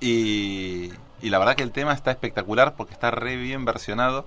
y, 0.00 0.90
y 1.22 1.30
la 1.30 1.38
verdad 1.38 1.56
que 1.56 1.62
el 1.62 1.72
tema 1.72 1.92
está 1.92 2.10
espectacular 2.10 2.74
porque 2.76 2.92
está 2.92 3.10
re 3.10 3.36
bien 3.36 3.64
versionado. 3.64 4.26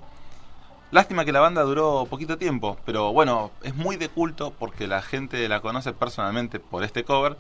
Lástima 0.92 1.26
que 1.26 1.34
la 1.34 1.42
banda 1.42 1.64
duró 1.64 2.06
poquito 2.10 2.38
tiempo, 2.38 2.78
pero 2.86 3.12
bueno, 3.12 3.52
es 3.62 3.76
muy 3.76 3.98
de 3.98 4.08
culto 4.08 4.54
porque 4.58 4.88
la 4.88 5.02
gente 5.02 5.48
la 5.50 5.60
conoce 5.60 5.92
personalmente 5.92 6.60
por 6.60 6.84
este 6.84 7.04
cover. 7.04 7.38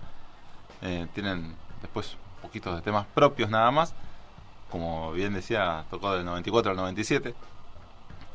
Eh, 0.82 1.08
tienen 1.14 1.56
después 1.82 2.18
poquitos 2.42 2.76
de 2.76 2.82
temas 2.82 3.06
propios 3.14 3.50
nada 3.50 3.72
más. 3.72 3.94
Como 4.70 5.14
bien 5.14 5.34
decía, 5.34 5.86
tocó 5.90 6.14
del 6.14 6.26
94 6.26 6.72
al 6.72 6.78
97. 6.78 7.34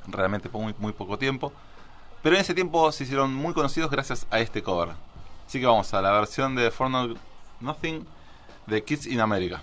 Realmente 0.09 0.49
fue 0.49 0.61
muy, 0.61 0.75
muy 0.79 0.93
poco 0.93 1.19
tiempo. 1.19 1.53
Pero 2.23 2.37
en 2.37 2.43
ese 2.43 2.55
tiempo 2.55 2.91
se 2.93 3.05
hicieron 3.05 3.35
muy 3.35 3.53
conocidos 3.55 3.91
gracias 3.91 4.27
a 4.31 4.39
este 4.41 4.63
cover. 4.63 4.91
Así 5.47 5.61
que 5.61 5.67
vamos 5.67 5.93
a 5.93 6.01
la 6.01 6.13
versión 6.13 6.55
de 6.55 6.71
For 6.71 6.89
No- 6.91 7.15
Nothing 7.61 8.05
de 8.67 8.83
Kids 8.85 9.07
in 9.07 9.21
America. 9.21 9.63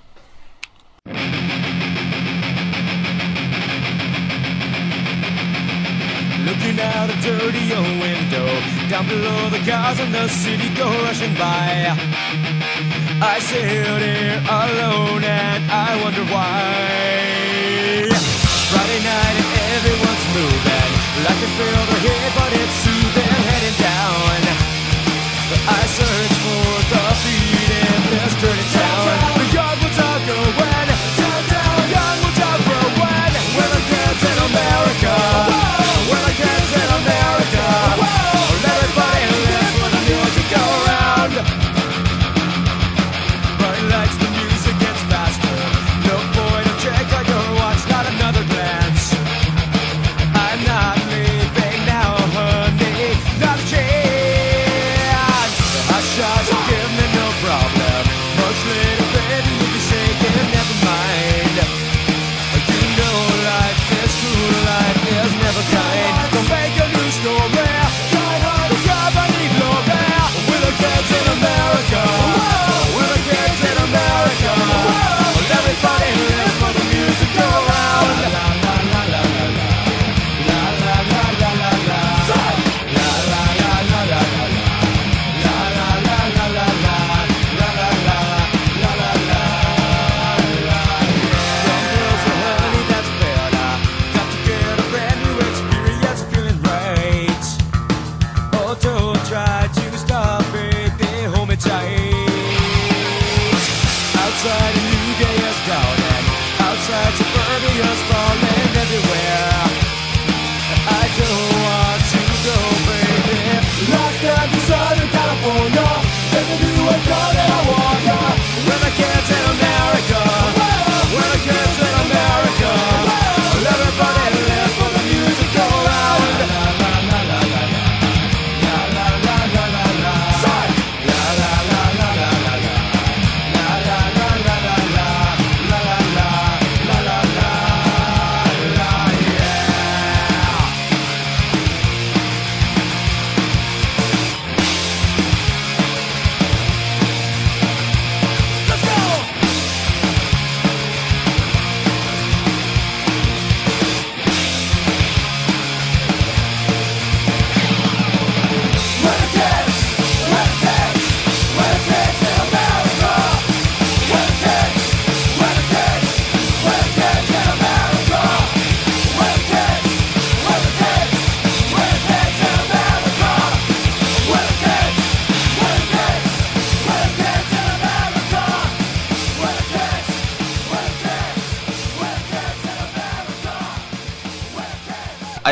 Looking 6.45 6.79
out 6.79 7.09
a 7.09 7.17
dirty 7.21 7.73
old 7.73 7.99
window, 8.01 8.47
down 8.89 9.05
below 9.07 9.49
the 9.49 9.59
cars 9.69 9.99
and 9.99 10.13
the 10.13 10.27
city 10.29 10.69
go 10.75 10.87
rushing 11.03 11.33
by. 11.35 11.93
I 13.21 13.39
sit 13.39 13.65
here 13.65 14.41
alone 14.49 15.23
and 15.23 15.63
I 15.69 16.01
wonder 16.01 16.23
why. 16.33 18.09
Friday 18.71 19.01
night 19.03 19.37
moving. 20.33 20.91
Can 21.39 21.51
feel 21.55 21.85
the 21.91 21.97
heat, 22.03 22.31
but 22.35 22.51
it's 22.51 22.75
soothing, 22.83 23.31
heading 23.47 23.77
down. 23.79 24.41
I 25.67 25.81
search 25.87 26.35
for 26.43 26.69
the 26.91 27.01
beat 27.23 27.71
in 27.79 28.01
this 28.11 28.33
dirty 28.41 28.67
town. 28.73 28.88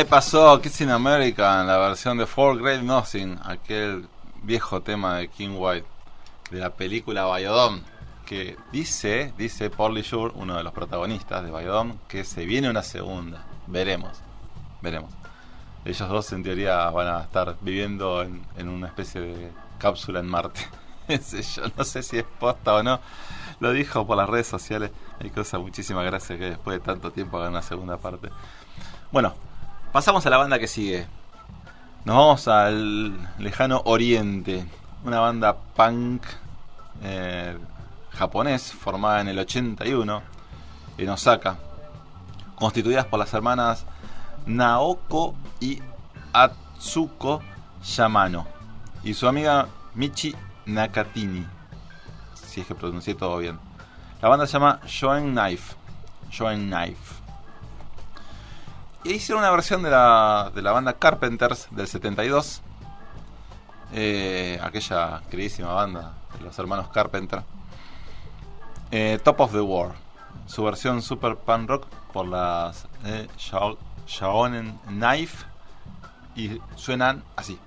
Pasó 0.08 0.62
Kids 0.62 0.82
in 0.82 0.90
America 0.90 1.60
en 1.60 1.68
la 1.68 1.78
versión 1.78 2.18
de 2.18 2.26
Four 2.26 2.62
Great 2.62 2.82
Nothing, 2.82 3.40
aquel 3.44 4.08
viejo 4.42 4.82
tema 4.82 5.18
de 5.18 5.28
King 5.28 5.56
White 5.58 5.86
de 6.50 6.60
la 6.60 6.70
película 6.70 7.26
Biodome, 7.36 7.82
que 8.26 8.56
dice, 8.72 9.34
dice 9.38 9.70
Pauly 9.70 10.02
Shore, 10.04 10.34
uno 10.36 10.56
de 10.56 10.64
los 10.64 10.72
protagonistas 10.72 11.44
de 11.44 11.52
Biodome, 11.52 11.96
que 12.08 12.24
se 12.24 12.46
viene 12.46 12.70
una 12.70 12.84
segunda. 12.84 13.46
Veremos, 13.68 14.22
veremos. 14.82 15.12
Ellos 15.84 16.08
dos 16.08 16.32
en 16.32 16.44
teoría 16.44 16.90
van 16.90 17.08
a 17.08 17.24
estar 17.24 17.58
viviendo 17.60 18.22
en, 18.22 18.46
en 18.58 18.70
una 18.70 18.88
especie 18.88 19.20
de 19.20 19.52
cápsula 19.78 20.22
en 20.22 20.28
Marte. 20.28 20.62
Yo 21.08 21.64
no 21.76 21.84
sé 21.84 22.02
si 22.02 22.18
es 22.18 22.26
posta 22.40 22.76
o 22.76 22.84
no. 22.84 23.02
Lo 23.60 23.74
dijo 23.74 24.08
por 24.08 24.16
las 24.16 24.30
redes 24.30 24.48
sociales. 24.48 24.92
Hay 25.20 25.32
cosas, 25.32 25.60
muchísimas 25.60 26.06
gracias 26.06 26.40
que 26.40 26.50
después 26.52 26.80
de 26.80 26.86
tanto 26.86 27.12
tiempo 27.12 27.38
hagan 27.38 27.52
una 27.52 27.62
segunda 27.62 27.98
parte. 27.98 28.30
Bueno, 29.12 29.34
pasamos 29.92 30.26
a 30.26 30.30
la 30.30 30.38
banda 30.38 30.60
que 30.60 30.68
sigue. 30.68 31.08
Nos 32.06 32.16
vamos 32.16 32.48
al 32.48 33.14
lejano 33.40 33.82
oriente. 33.86 34.66
Una 35.04 35.20
banda 35.20 35.56
punk 35.76 36.24
eh, 37.04 37.58
japonés 38.12 38.74
formada 38.74 39.22
en 39.22 39.28
el 39.28 39.40
81 39.40 40.22
en 40.98 41.10
Osaka. 41.10 41.58
Constituidas 42.56 43.06
por 43.06 43.20
las 43.20 43.34
hermanas 43.34 43.86
Naoko 44.46 45.36
y 45.60 45.82
Atsuko 46.34 47.42
Yamano. 47.84 48.48
Y 49.04 49.14
su 49.14 49.28
amiga 49.28 49.68
Michi 49.96 50.36
Nakatini. 50.66 51.46
Si 52.34 52.62
es 52.62 52.68
que 52.68 52.76
pronuncié 52.76 53.16
todo 53.16 53.38
bien. 53.38 53.60
La 54.22 54.30
banda 54.30 54.48
se 54.48 54.54
llama 54.54 54.80
Joen 54.88 55.34
Knife. 55.34 55.76
Joen 56.36 56.70
Knife. 56.70 57.17
Hicieron 59.08 59.42
una 59.42 59.52
versión 59.52 59.84
de 59.84 59.90
la, 59.90 60.52
de 60.54 60.62
la 60.62 60.74
banda 60.74 60.92
Carpenters 60.92 61.70
del 61.72 61.88
72. 61.88 62.62
Eh, 63.94 64.60
aquella 64.62 65.22
queridísima 65.32 65.72
banda 65.72 66.14
de 66.38 66.44
los 66.44 66.60
hermanos 66.60 66.90
Carpenter. 66.90 67.42
Eh, 68.92 69.18
Top 69.24 69.40
of 69.40 69.54
the 69.54 69.62
War. 69.62 69.94
Su 70.46 70.62
versión 70.66 71.02
super 71.02 71.38
punk 71.38 71.70
rock 71.70 71.88
por 72.12 72.28
las 72.28 72.86
eh, 73.06 73.30
Shaonen 74.08 74.78
Knife. 74.88 75.46
Y 76.36 76.62
suenan 76.76 77.24
así. 77.38 77.58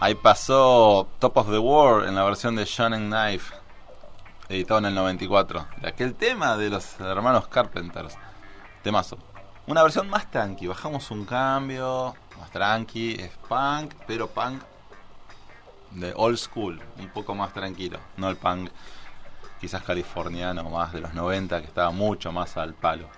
Ahí 0.00 0.16
pasó 0.16 1.06
Top 1.20 1.36
of 1.36 1.50
the 1.50 1.58
World 1.58 2.08
en 2.08 2.16
la 2.16 2.24
versión 2.24 2.56
de 2.56 2.68
and 2.78 3.12
Knife, 3.12 3.54
editado 4.48 4.78
en 4.80 4.86
el 4.86 4.94
94, 4.96 5.66
de 5.80 5.88
aquel 5.88 6.14
tema 6.14 6.56
de 6.56 6.70
los 6.70 6.98
hermanos 6.98 7.46
Carpenters. 7.46 8.18
Temazo. 8.82 9.16
Una 9.68 9.82
versión 9.84 10.10
más 10.10 10.28
tranqui, 10.28 10.66
bajamos 10.66 11.08
un 11.12 11.24
cambio, 11.24 12.16
más 12.40 12.50
tranqui, 12.50 13.14
es 13.14 13.30
punk, 13.48 13.94
pero 14.08 14.26
punk 14.26 14.60
de 15.92 16.12
old 16.16 16.36
school, 16.36 16.82
un 16.98 17.08
poco 17.10 17.36
más 17.36 17.52
tranquilo, 17.52 18.00
no 18.16 18.28
el 18.28 18.36
punk 18.36 18.70
quizás 19.60 19.84
californiano 19.84 20.68
más 20.68 20.92
de 20.92 21.00
los 21.00 21.14
90 21.14 21.60
que 21.60 21.68
estaba 21.68 21.92
mucho 21.92 22.32
más 22.32 22.56
al 22.56 22.74
palo. 22.74 23.08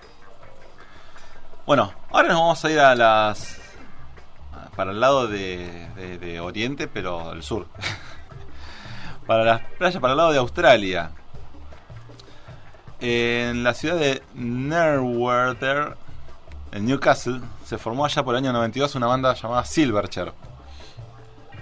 Bueno, 1.66 1.92
ahora 2.10 2.28
nos 2.28 2.38
vamos 2.40 2.64
a 2.64 2.70
ir 2.70 2.78
a 2.80 2.94
las 2.94 3.58
para 4.76 4.90
el 4.90 5.00
lado 5.00 5.28
de, 5.28 5.88
de- 6.20 6.40
Oriente, 6.40 6.88
pero 6.88 7.30
del 7.30 7.42
sur. 7.42 7.66
para 9.26 9.44
las 9.44 9.60
playas, 9.78 10.00
para 10.00 10.12
el 10.12 10.16
lado 10.18 10.32
de 10.32 10.38
Australia. 10.38 11.10
En 13.00 13.62
la 13.62 13.72
ciudad 13.74 13.96
de 13.96 14.22
Nerwater, 14.34 15.96
en 16.72 16.86
Newcastle, 16.86 17.40
se 17.64 17.78
formó 17.78 18.04
allá 18.04 18.22
por 18.24 18.34
el 18.34 18.42
año 18.42 18.52
92 18.52 18.94
una 18.96 19.06
banda 19.06 19.32
llamada 19.34 19.64
Silverchair. 19.64 20.32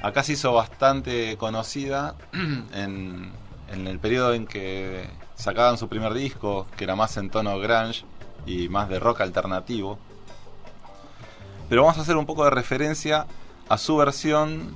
Acá 0.02 0.22
se 0.22 0.32
hizo 0.32 0.52
bastante 0.52 1.36
conocida 1.36 2.14
en, 2.32 3.30
en 3.70 3.86
el 3.86 3.98
periodo 3.98 4.32
en 4.34 4.46
que 4.46 5.08
sacaban 5.36 5.76
su 5.78 5.88
primer 5.88 6.14
disco, 6.14 6.66
que 6.76 6.84
era 6.84 6.96
más 6.96 7.16
en 7.18 7.28
tono 7.30 7.58
grunge 7.58 8.04
y 8.46 8.68
más 8.68 8.88
de 8.88 8.98
rock 8.98 9.20
alternativo 9.20 9.98
pero 11.72 11.84
vamos 11.84 11.96
a 11.96 12.02
hacer 12.02 12.18
un 12.18 12.26
poco 12.26 12.44
de 12.44 12.50
referencia 12.50 13.26
a 13.66 13.78
su 13.78 13.96
versión 13.96 14.74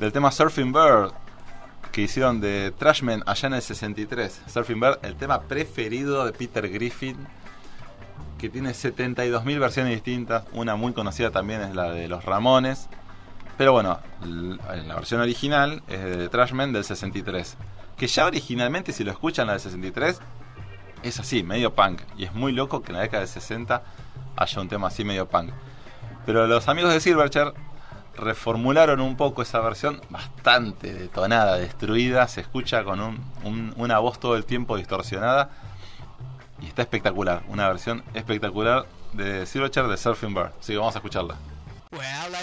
del 0.00 0.10
tema 0.10 0.32
Surfing 0.32 0.72
Bird 0.72 1.12
que 1.92 2.02
hicieron 2.02 2.40
de 2.40 2.74
Trashman 2.76 3.22
allá 3.24 3.46
en 3.46 3.54
el 3.54 3.62
63. 3.62 4.42
Surfing 4.48 4.80
Bird, 4.80 4.98
el 5.02 5.14
tema 5.14 5.42
preferido 5.42 6.26
de 6.26 6.32
Peter 6.32 6.68
Griffin, 6.68 7.16
que 8.36 8.48
tiene 8.48 8.70
72.000 8.70 9.60
versiones 9.60 9.94
distintas. 9.94 10.42
Una 10.52 10.74
muy 10.74 10.92
conocida 10.92 11.30
también 11.30 11.60
es 11.60 11.76
la 11.76 11.92
de 11.92 12.08
los 12.08 12.24
Ramones. 12.24 12.88
Pero 13.56 13.70
bueno, 13.70 14.00
la 14.24 14.96
versión 14.96 15.20
original 15.20 15.84
es 15.86 16.02
de 16.02 16.28
Trashman 16.28 16.72
del 16.72 16.82
63. 16.82 17.56
Que 17.96 18.08
ya 18.08 18.26
originalmente, 18.26 18.92
si 18.92 19.04
lo 19.04 19.12
escuchan 19.12 19.46
la 19.46 19.52
del 19.52 19.62
63, 19.62 20.20
es 21.08 21.20
así, 21.20 21.42
medio 21.42 21.74
punk. 21.74 22.00
Y 22.16 22.24
es 22.24 22.34
muy 22.34 22.52
loco 22.52 22.82
que 22.82 22.92
en 22.92 22.96
la 22.96 23.02
década 23.02 23.20
del 23.20 23.28
60 23.28 23.82
haya 24.36 24.60
un 24.60 24.68
tema 24.68 24.88
así 24.88 25.04
medio 25.04 25.28
punk. 25.28 25.50
Pero 26.26 26.46
los 26.46 26.68
amigos 26.68 26.92
de 26.92 27.00
Silverchair 27.00 27.52
reformularon 28.16 29.00
un 29.00 29.16
poco 29.16 29.42
esa 29.42 29.60
versión 29.60 30.00
bastante 30.08 30.92
detonada, 30.94 31.56
destruida. 31.56 32.26
Se 32.28 32.40
escucha 32.40 32.84
con 32.84 33.00
un- 33.00 33.74
una 33.76 33.98
voz 33.98 34.18
todo 34.20 34.36
el 34.36 34.44
tiempo 34.44 34.76
distorsionada. 34.76 35.50
Y 36.60 36.66
está 36.66 36.82
espectacular. 36.82 37.42
Una 37.48 37.68
versión 37.68 38.02
espectacular 38.14 38.86
de 39.12 39.44
Silverchair 39.46 39.86
de 39.88 39.96
Surfing 39.96 40.32
Bird. 40.34 40.52
Así 40.60 40.72
que 40.72 40.78
vamos 40.78 40.94
a 40.94 40.98
escucharla. 40.98 41.34
Well, 41.92 42.34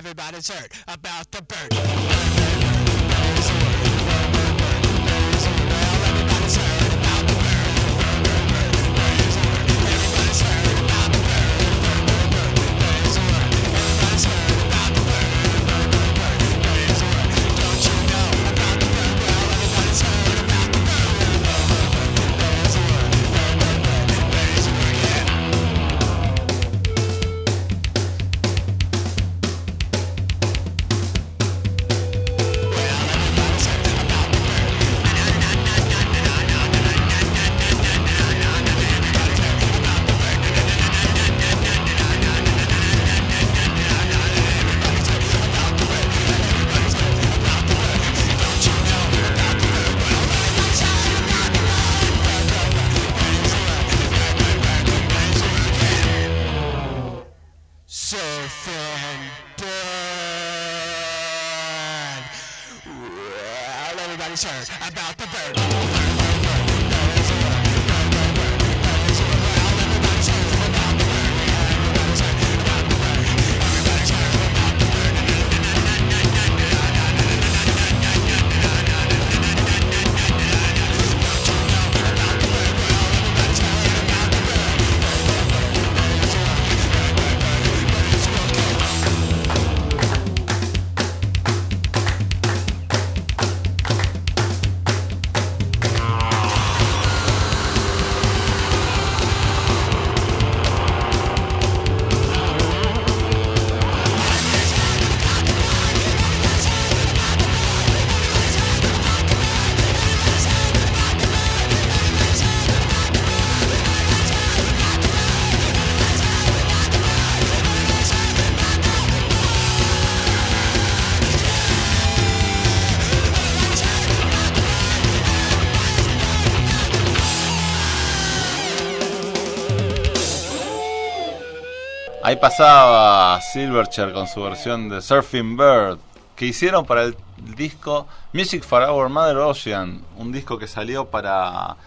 pasaba 132.42 133.40
Silverchair 133.40 134.14
con 134.14 134.28
su 134.28 134.42
versión 134.42 134.90
de 134.90 135.00
Surfing 135.00 135.56
Bird, 135.56 136.00
que 136.36 136.48
hicieron 136.48 136.88
para 136.88 137.04
el 137.04 137.16
disco 137.56 138.08
Music 138.34 138.64
for 138.64 138.82
Our 138.82 139.10
Mother 139.10 139.38
Ocean, 139.38 140.02
un 140.18 140.32
disco 140.32 140.58
que 140.58 140.66
salió 140.66 141.06
para 141.06 141.78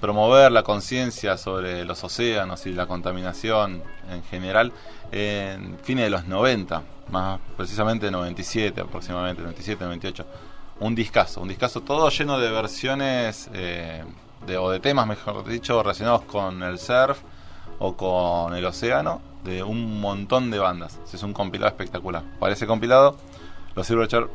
promover 0.00 0.52
la 0.52 0.62
conciencia 0.62 1.36
sobre 1.36 1.84
los 1.84 2.04
océanos 2.04 2.66
y 2.66 2.72
la 2.72 2.86
contaminación 2.86 3.82
en 4.08 4.22
general 4.22 4.72
en 5.10 5.76
fines 5.82 6.04
de 6.04 6.10
los 6.10 6.26
90, 6.26 6.82
más 7.10 7.40
precisamente 7.56 8.12
97 8.12 8.80
aproximadamente, 8.80 9.42
97, 9.42 9.84
98. 9.84 10.26
Un 10.78 10.94
discazo, 10.94 11.40
un 11.40 11.48
discazo 11.48 11.80
todo 11.80 12.08
lleno 12.10 12.38
de 12.38 12.48
versiones 12.52 13.50
eh, 13.52 14.04
de, 14.46 14.56
o 14.56 14.70
de 14.70 14.78
temas, 14.78 15.08
mejor 15.08 15.44
dicho, 15.48 15.82
relacionados 15.82 16.22
con 16.22 16.62
el 16.62 16.78
surf 16.78 17.18
o 17.80 17.96
con 17.96 18.54
el 18.54 18.64
océano 18.64 19.27
de 19.44 19.62
un 19.62 20.00
montón 20.00 20.50
de 20.50 20.58
bandas. 20.58 20.98
Es 21.12 21.22
un 21.22 21.32
compilado 21.32 21.68
espectacular. 21.68 22.22
Para 22.38 22.52
ese 22.52 22.66
compilado, 22.66 23.16
los 23.74 23.86
Silverchair 23.86 24.28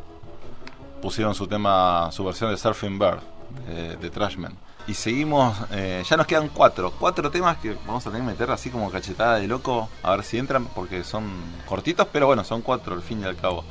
pusieron 1.01 1.35
su 1.35 1.47
tema, 1.47 2.09
su 2.11 2.23
versión 2.23 2.49
de 2.51 2.57
Surfing 2.57 2.97
Bird 2.97 3.19
de, 3.67 3.97
de 3.97 4.09
Trashman. 4.09 4.57
Y 4.85 4.95
seguimos, 4.95 5.55
eh, 5.71 6.03
ya 6.05 6.17
nos 6.17 6.27
quedan 6.27 6.49
cuatro, 6.49 6.91
cuatro 6.99 7.31
temas 7.31 7.57
que 7.57 7.77
vamos 7.85 8.05
a 8.05 8.09
tener 8.11 8.25
que 8.25 8.31
meter 8.33 8.51
así 8.51 8.69
como 8.69 8.91
cachetada 8.91 9.39
de 9.39 9.47
loco, 9.47 9.87
a 10.01 10.11
ver 10.11 10.23
si 10.23 10.37
entran, 10.37 10.65
porque 10.65 11.05
son 11.05 11.31
cortitos, 11.65 12.05
pero 12.11 12.27
bueno, 12.27 12.43
son 12.43 12.61
cuatro 12.61 12.93
al 12.93 13.01
fin 13.01 13.21
y 13.21 13.23
al 13.23 13.37
cabo. 13.37 13.63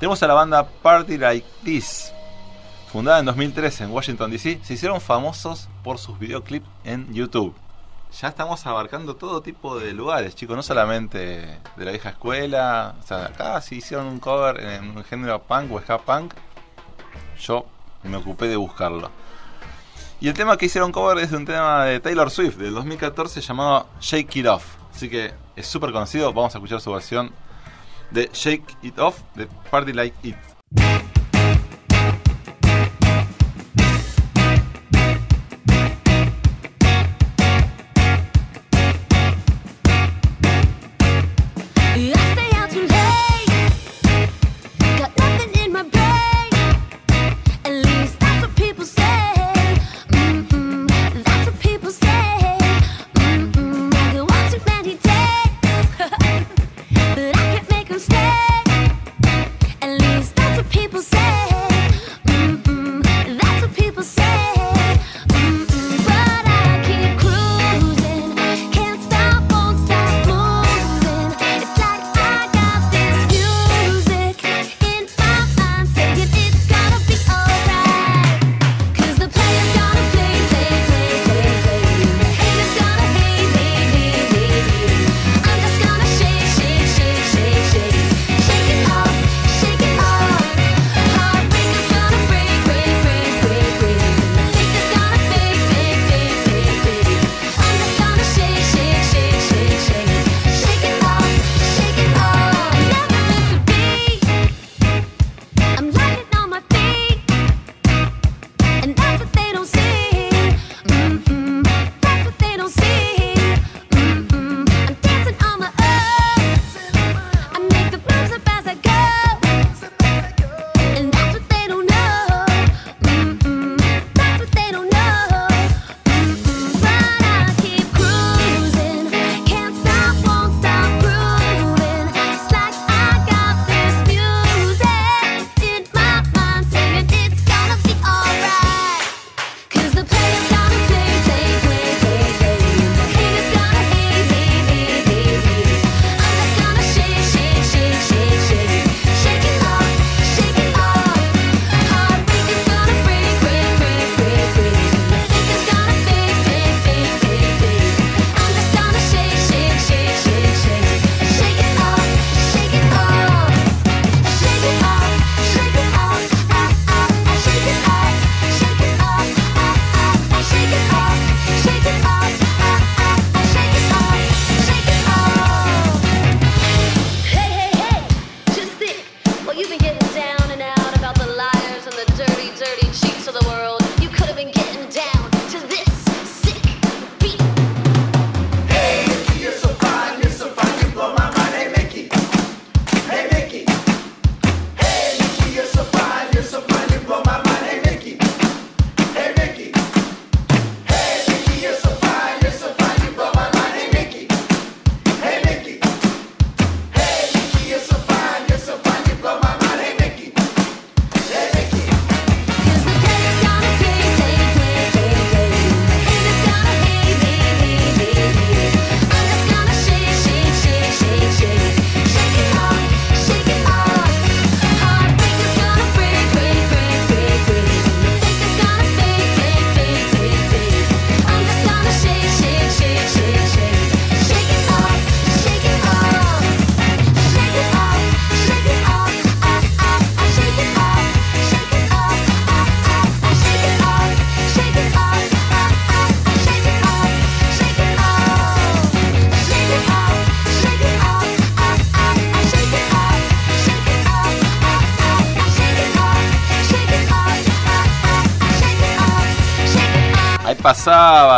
Tenemos 0.00 0.20
a 0.22 0.26
la 0.26 0.34
banda 0.34 0.66
Party 0.66 1.16
Like 1.16 1.46
This, 1.62 2.12
fundada 2.90 3.20
en 3.20 3.26
2013 3.26 3.84
en 3.84 3.90
Washington 3.92 4.30
DC, 4.32 4.60
se 4.64 4.74
hicieron 4.74 5.00
famosos 5.00 5.68
por 5.84 5.98
sus 5.98 6.18
videoclips 6.18 6.66
en 6.82 7.14
YouTube. 7.14 7.54
Ya 8.12 8.28
estamos 8.28 8.64
abarcando 8.66 9.16
todo 9.16 9.42
tipo 9.42 9.78
de 9.78 9.92
lugares, 9.92 10.34
chicos, 10.34 10.56
no 10.56 10.62
solamente 10.62 11.18
de 11.76 11.84
la 11.84 11.90
vieja 11.90 12.10
escuela. 12.10 12.94
O 12.98 13.06
sea, 13.06 13.26
acá 13.26 13.60
sí 13.60 13.76
hicieron 13.76 14.06
un 14.06 14.20
cover 14.20 14.60
en 14.60 14.96
un 14.96 15.04
género 15.04 15.42
punk 15.42 15.72
o 15.72 15.80
ska 15.80 15.98
punk. 15.98 16.34
Yo 17.38 17.66
me 18.04 18.16
ocupé 18.16 18.48
de 18.48 18.56
buscarlo. 18.56 19.10
Y 20.20 20.28
el 20.28 20.34
tema 20.34 20.56
que 20.56 20.66
hicieron 20.66 20.92
cover 20.92 21.18
es 21.18 21.32
un 21.32 21.44
tema 21.44 21.84
de 21.84 22.00
Taylor 22.00 22.30
Swift 22.30 22.56
del 22.56 22.74
2014 22.74 23.40
llamado 23.42 23.86
Shake 24.00 24.36
It 24.36 24.46
Off. 24.46 24.64
Así 24.94 25.10
que 25.10 25.34
es 25.54 25.66
súper 25.66 25.92
conocido. 25.92 26.32
Vamos 26.32 26.54
a 26.54 26.58
escuchar 26.58 26.80
su 26.80 26.90
versión 26.90 27.32
de 28.10 28.30
Shake 28.32 28.78
It 28.82 28.98
Off 28.98 29.20
de 29.34 29.46
Party 29.70 29.92
Like 29.92 30.16
It. 30.22 30.55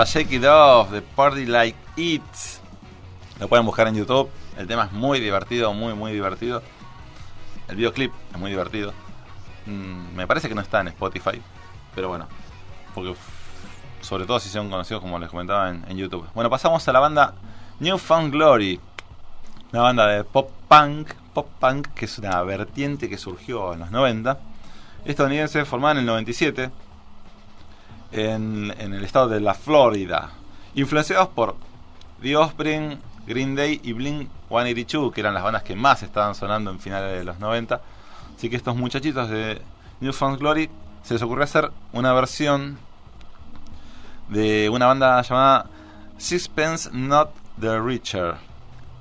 Shake 0.05 0.32
It 0.32 0.44
Off 0.44 0.90
de 0.90 1.03
Party 1.03 1.46
Like 1.46 1.78
It. 1.96 2.22
Lo 3.40 3.49
pueden 3.49 3.66
buscar 3.66 3.88
en 3.88 3.94
YouTube. 3.94 4.28
El 4.57 4.66
tema 4.66 4.84
es 4.84 4.92
muy 4.92 5.20
divertido, 5.20 5.72
muy, 5.72 5.94
muy 5.94 6.12
divertido. 6.12 6.62
El 7.68 7.76
videoclip 7.76 8.12
es 8.32 8.38
muy 8.38 8.51
divertido. 8.51 8.92
Mm, 9.66 10.14
me 10.14 10.26
parece 10.26 10.49
que 10.49 10.55
no 10.55 10.61
está 10.61 10.80
en 10.80 10.88
Spotify, 10.88 11.40
pero 11.94 12.09
bueno, 12.09 12.26
porque 12.94 13.14
sobre 14.01 14.24
todo 14.24 14.40
si 14.40 14.49
son 14.49 14.70
conocidos 14.70 15.03
como 15.03 15.18
les 15.18 15.30
comentaba 15.30 15.70
en, 15.70 15.84
en 15.88 15.96
YouTube. 15.96 16.26
Bueno, 16.34 16.49
pasamos 16.49 16.86
a 16.86 16.92
la 16.92 17.01
banda 17.01 17.34
New 17.80 17.99
Found 17.99 18.32
Glory, 18.32 18.80
una 19.72 19.82
banda 19.82 20.07
de 20.07 20.24
pop 20.24 20.51
punk, 20.68 21.12
pop 21.34 21.49
punk 21.59 21.88
que 21.88 22.07
es 22.07 22.18
una 22.18 22.40
vertiente 22.42 23.09
que 23.09 23.18
surgió 23.18 23.72
en 23.74 23.80
los 23.80 23.90
90, 23.90 24.38
estadounidense, 25.05 25.64
formada 25.64 25.92
en 25.92 25.99
el 25.99 26.07
97. 26.07 26.70
En, 28.12 28.74
en 28.78 28.94
el 28.94 29.04
estado 29.04 29.28
de 29.28 29.40
la 29.40 29.54
Florida, 29.54 30.30
influenciados 30.74 31.28
por 31.28 31.56
The 32.22 32.36
Offspring, 32.36 32.98
Green 33.26 33.54
Day 33.54 33.80
y 33.82 33.92
Blink 33.92 34.28
182, 34.48 35.12
que 35.12 35.20
eran 35.20 35.34
las 35.34 35.42
bandas 35.42 35.62
que 35.62 35.76
más 35.76 36.02
estaban 36.02 36.34
sonando 36.34 36.70
en 36.70 36.80
finales 36.80 37.18
de 37.18 37.24
los 37.24 37.38
90. 37.38 37.80
Así 38.36 38.48
que 38.48 38.56
estos 38.56 38.76
muchachitos 38.76 39.28
de 39.28 39.61
New 40.00 40.12
Found 40.12 40.38
Glory 40.38 40.70
se 41.02 41.14
les 41.14 41.22
ocurrió 41.22 41.44
hacer 41.44 41.70
una 41.92 42.12
versión 42.12 42.78
de 44.28 44.68
una 44.68 44.86
banda 44.86 45.20
llamada 45.22 45.66
Sixpence 46.16 46.90
Not 46.92 47.30
the 47.61 47.78
Richer. 47.80 48.36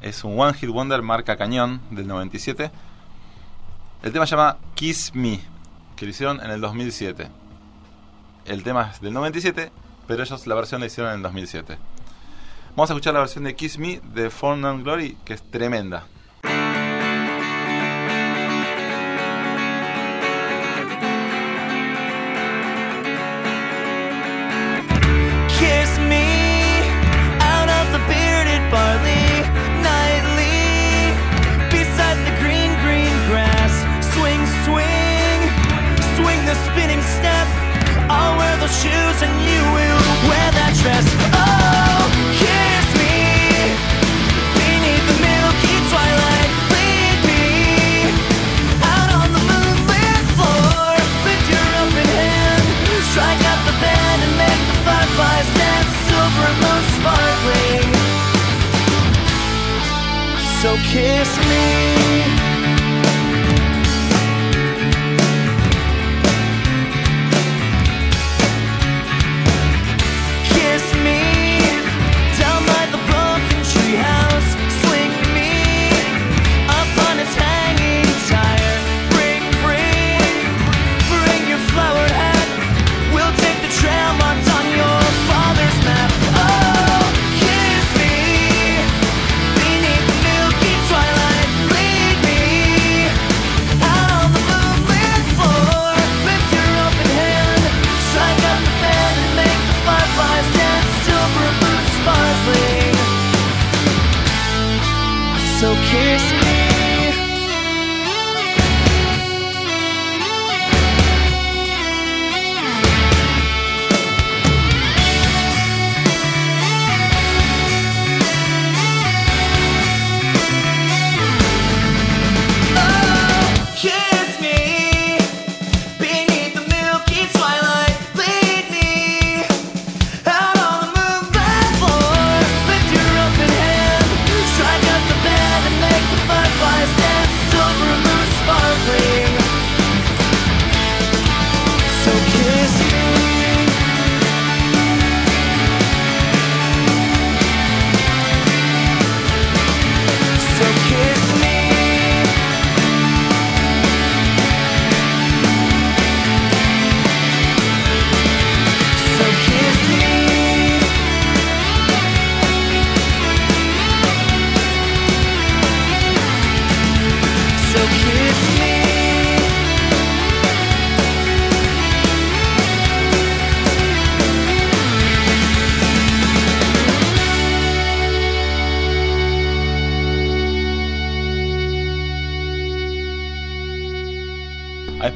Es 0.02 0.24
un 0.24 0.40
One 0.40 0.54
Hit 0.54 0.70
Wonder 0.70 1.02
marca 1.02 1.38
cañón 1.38 1.82
del 1.92 2.08
97. 2.08 2.72
El 4.04 4.12
tema 4.12 4.26
se 4.26 4.36
llama 4.36 4.58
Kiss 4.76 5.12
Me, 5.16 5.40
que 5.96 6.06
lo 6.06 6.12
hicieron 6.12 6.40
en 6.42 6.52
el 6.52 6.62
2007. 6.62 7.30
El 8.48 8.64
tema 8.64 8.92
es 8.94 9.02
del 9.02 9.12
97, 9.12 9.72
pero 10.08 10.24
ellos 10.24 10.48
la 10.48 10.56
versión 10.56 10.80
la 10.80 10.88
hicieron 10.88 11.12
en 11.12 11.18
el 11.18 11.24
2007. 11.24 11.78
Vamos 12.78 12.90
a 12.90 12.94
escuchar 12.94 13.14
la 13.14 13.20
versión 13.20 13.44
de 13.44 13.56
Kiss 13.56 13.78
Me 13.78 14.00
de 14.14 14.32
and 14.42 14.84
Glory, 14.84 15.18
que 15.26 15.34
es 15.34 15.44
tremenda. 15.52 16.08
Kiss 60.98 61.38
me. 61.46 61.87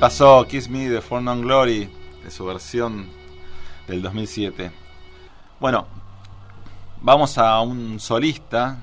Pasó 0.02 0.48
Kiss 0.48 0.68
Me 0.68 0.90
de 0.90 1.00
and 1.12 1.44
Glory, 1.44 1.88
de 2.24 2.32
su 2.32 2.44
versión 2.44 3.08
del 3.88 4.02
2007. 4.02 4.72
Bueno, 5.60 5.86
vamos 7.04 7.38
a 7.38 7.62
un 7.62 8.00
solista. 8.00 8.78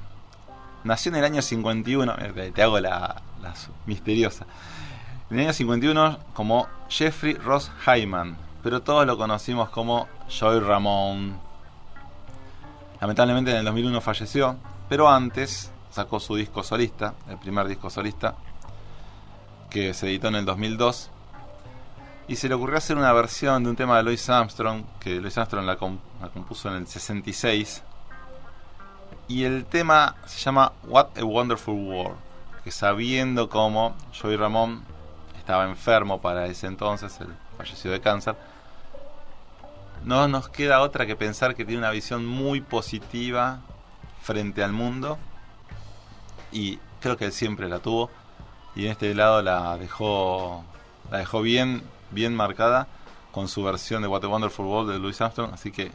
Nació 0.85 1.11
en 1.11 1.16
el 1.16 1.25
año 1.25 1.43
51, 1.43 2.14
eh, 2.21 2.53
te- 2.55 2.62
hago 2.62 2.79
la, 2.79 3.21
la 3.43 3.53
misteriosa. 3.85 4.47
En 5.29 5.41
el 5.41 5.47
año 5.47 5.53
51 5.55 6.19
como 6.35 6.69
Jeffrey 6.89 7.35
Ross 7.35 7.73
Hyman, 7.85 8.37
pero 8.62 8.83
todos 8.83 9.05
lo 9.05 9.19
conocimos 9.19 9.71
como 9.71 10.07
Joy 10.29 10.61
Ramón. 10.61 11.37
Lamentablemente 13.01 13.51
en 13.51 13.57
el 13.57 13.64
2001 13.64 14.01
falleció, 14.01 14.55
pero 14.89 15.09
antes 15.09 15.73
sacó 15.91 16.21
su 16.21 16.37
disco 16.37 16.62
solista, 16.62 17.14
el 17.29 17.39
primer 17.39 17.66
disco 17.66 17.91
solista, 17.91 18.37
que 19.71 19.95
se 19.95 20.07
editó 20.09 20.29
en 20.29 20.37
el 20.37 20.45
2002. 20.45 21.11
Y 22.29 22.37
se 22.37 22.49
le 22.49 22.55
ocurrió 22.55 22.77
hacer 22.77 22.97
una 22.97 23.12
versión 23.12 23.64
de 23.64 23.71
un 23.71 23.77
tema 23.77 23.97
de 23.97 24.03
Louis 24.03 24.29
Armstrong, 24.29 24.85
que 25.01 25.21
Louis 25.21 25.37
Armstrong 25.39 25.64
la, 25.64 25.77
com- 25.77 25.99
la 26.21 26.29
compuso 26.29 26.69
en 26.69 26.77
el 26.77 26.87
66. 26.87 27.83
Y 29.29 29.45
el 29.45 29.64
tema 29.64 30.16
se 30.27 30.39
llama 30.39 30.73
What 30.85 31.19
a 31.19 31.25
Wonderful 31.25 31.75
World. 31.75 32.16
Que 32.64 32.71
sabiendo 32.71 33.49
cómo 33.49 33.95
Joey 34.21 34.37
Ramón 34.37 34.83
estaba 35.39 35.64
enfermo 35.64 36.21
para 36.21 36.47
ese 36.47 36.66
entonces, 36.66 37.19
él 37.21 37.29
falleció 37.57 37.91
de 37.91 38.01
cáncer, 38.01 38.37
no 40.05 40.29
nos 40.29 40.49
queda 40.51 40.81
otra 40.81 41.07
que 41.07 41.16
pensar 41.16 41.55
que 41.55 41.64
tiene 41.64 41.79
una 41.79 41.91
visión 41.91 42.27
muy 42.27 42.61
positiva 42.61 43.61
frente 44.21 44.62
al 44.62 44.73
mundo. 44.73 45.19
Y 46.53 46.79
creo 47.01 47.16
que 47.16 47.27
él 47.27 47.33
siempre 47.33 47.69
la 47.69 47.79
tuvo 47.79 48.11
y 48.79 48.87
en 48.87 48.93
este 48.93 49.12
lado 49.12 49.43
la 49.43 49.76
dejó 49.76 50.64
la 51.11 51.18
dejó 51.18 51.43
bien 51.43 51.83
bien 52.12 52.35
marcada 52.35 52.87
con 53.33 53.49
su 53.49 53.64
versión 53.64 54.03
de 54.03 54.09
What 54.09 54.24
a 54.24 54.29
Wonderful 54.29 54.66
World 54.66 54.93
de 54.93 54.99
Louis 55.01 55.20
Armstrong 55.20 55.53
así 55.53 55.72
que 55.72 55.91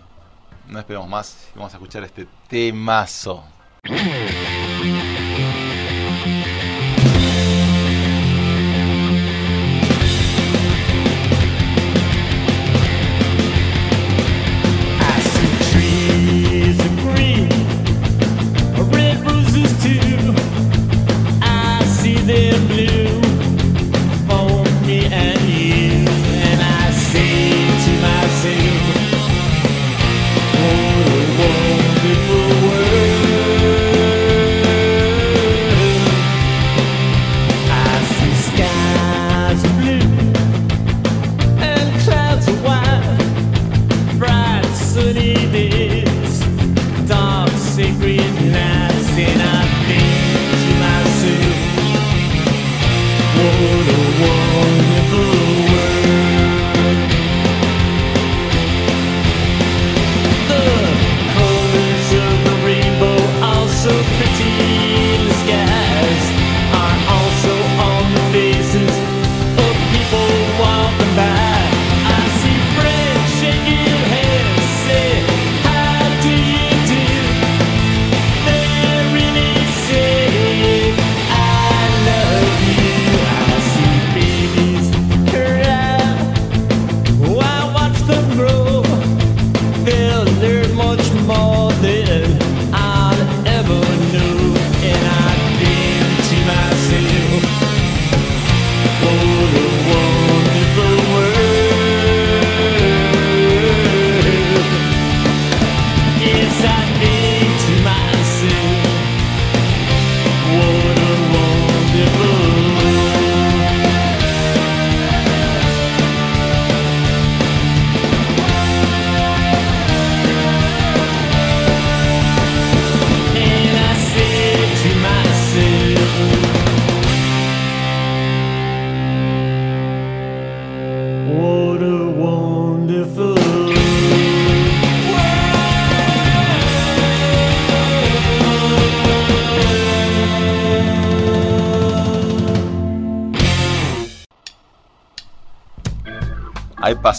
no 0.68 0.80
esperemos 0.80 1.08
más 1.08 1.50
y 1.56 1.58
vamos 1.58 1.74
a 1.74 1.78
escuchar 1.78 2.04
este 2.04 2.28
temazo 2.50 3.46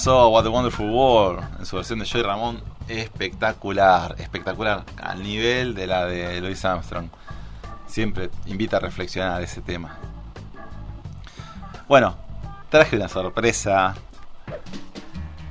pasó 0.05 0.29
What 0.29 0.45
a 0.45 0.51
Wonderful 0.51 0.91
World 0.91 1.61
en 1.61 1.65
su 1.65 1.77
versión 1.77 1.99
de 1.99 2.05
Joy 2.05 2.21
Ramón. 2.21 2.63
Espectacular, 2.89 4.15
espectacular. 4.19 4.85
Al 5.03 5.23
nivel 5.23 5.75
de 5.75 5.87
la 5.87 6.05
de 6.05 6.43
Louis 6.43 6.63
Armstrong. 6.63 7.09
Siempre 7.87 8.29
invita 8.45 8.77
a 8.77 8.81
reflexionar 8.81 9.41
ese 9.41 9.63
tema. 9.63 9.97
Bueno, 11.89 12.19
traje 12.69 12.97
una 12.97 13.09
sorpresa. 13.09 13.95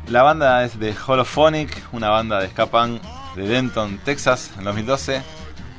La 0.10 0.22
banda 0.22 0.64
es 0.64 0.78
de 0.78 0.94
Holophonic, 1.08 1.88
una 1.92 2.10
banda 2.10 2.40
de 2.40 2.50
punk 2.50 3.02
de 3.36 3.48
Denton, 3.48 3.98
Texas, 4.06 4.52
en 4.60 4.66
2012. 4.66 5.24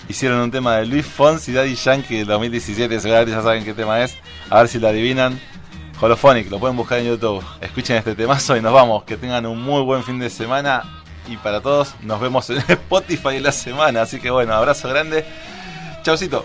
Hicieron 0.09 0.41
un 0.41 0.51
tema 0.51 0.79
de 0.79 0.87
Luis 0.87 1.07
Fonsi 1.07 1.53
y 1.53 1.55
Daddy 1.55 1.77
Yankee 1.77 2.17
del 2.17 2.27
2017, 2.27 2.99
seguramente 2.99 3.37
ya 3.37 3.43
saben 3.43 3.65
qué 3.65 3.73
tema 3.73 4.03
es. 4.03 4.17
A 4.51 4.59
ver 4.59 4.67
si 4.67 4.81
lo 4.81 4.89
adivinan. 4.89 5.39
Holophonic, 6.05 6.51
lo 6.51 6.59
pueden 6.59 6.77
buscar 6.77 6.99
en 6.99 7.07
YouTube. 7.07 7.43
Escuchen 7.63 7.97
este 7.97 8.15
temazo 8.15 8.55
y 8.59 8.61
nos 8.61 8.75
vamos. 8.75 9.05
Que 9.05 9.17
tengan 9.17 9.47
un 9.47 9.63
muy 9.63 9.81
buen 9.83 10.05
fin 10.05 10.19
de 10.19 10.29
semana. 10.29 10.83
Y 11.27 11.39
para 11.39 11.63
todos, 11.63 11.95
nos 12.03 12.21
vemos 12.21 12.51
en 12.51 12.59
Spotify 12.69 13.37
en 13.37 13.45
la 13.45 13.53
semana. 13.53 14.03
Así 14.03 14.21
que 14.21 14.31
bueno, 14.31 14.53
abrazo 14.53 14.87
grande. 14.91 15.25
Chaucito. 16.03 16.45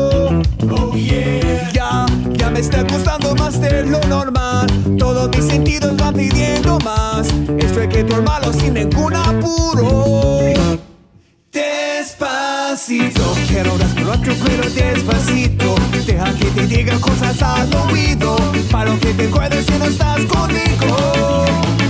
Ya, 1.07 2.05
ya 2.37 2.49
me 2.51 2.59
está 2.59 2.83
gustando 2.83 3.35
más 3.35 3.59
de 3.59 3.85
lo 3.85 3.99
normal. 4.01 4.67
Todos 4.99 5.29
mis 5.29 5.45
sentidos 5.45 5.95
van 5.97 6.13
pidiendo 6.13 6.77
más. 6.79 7.27
Esto 7.57 7.81
hay 7.81 7.89
que 7.89 8.03
tomarlo 8.03 8.53
sin 8.53 8.75
ningún 8.75 9.15
apuro. 9.15 10.05
Despacito, 11.51 13.35
quiero 13.47 13.77
respirar 13.77 14.21
tu 14.21 14.35
cuero 14.35 14.69
despacito. 14.69 15.75
Deja 16.05 16.33
que 16.35 16.45
te 16.45 16.67
diga 16.67 16.99
cosas 16.99 17.41
al 17.41 17.73
oído. 17.75 18.35
Para 18.71 18.95
que 18.97 19.13
te 19.13 19.27
acuerdes 19.27 19.65
si 19.65 19.73
no 19.79 19.85
estás 19.85 20.21
conmigo. 20.25 21.45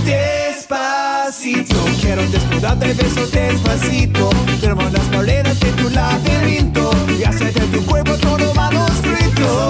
Despacito, 0.06 1.76
quiero 2.00 2.22
desnudar 2.30 2.78
de 2.78 2.94
besos 2.94 3.30
despacito. 3.30 4.30
Firmo 4.60 4.82
las 4.90 5.04
paredes 5.08 5.60
de 5.60 5.72
tu 5.72 5.90
laberinto 5.90 6.91
y 7.22 7.24
hacer 7.24 7.52
de 7.54 7.60
tu 7.66 7.86
cuerpo 7.86 8.14
todo 8.16 8.52
manuscrito. 8.54 9.68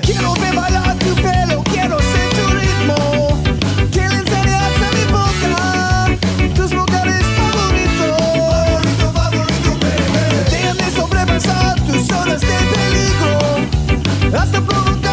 Quiero 0.00 0.32
ver 0.34 0.54
bailar 0.54 0.96
tu 0.98 1.14
pelo, 1.16 1.62
quiero 1.64 1.98
ser 2.00 2.28
tu 2.36 2.46
ritmo. 2.54 3.42
Que 3.92 4.08
le 4.08 4.54
a 4.56 4.90
mi 4.96 5.04
boca 5.12 6.18
tus 6.54 6.72
lugares 6.72 7.24
favoritos. 7.36 8.16
Favorito, 8.56 9.12
favorito, 9.12 9.70
baby. 9.80 10.50
Déjame 10.50 10.90
sobrepasar 10.90 11.80
tus 11.82 12.06
zonas 12.06 12.40
de 12.40 12.56
peligro. 12.72 14.38
Hasta 14.38 14.60
provocar 14.62 15.03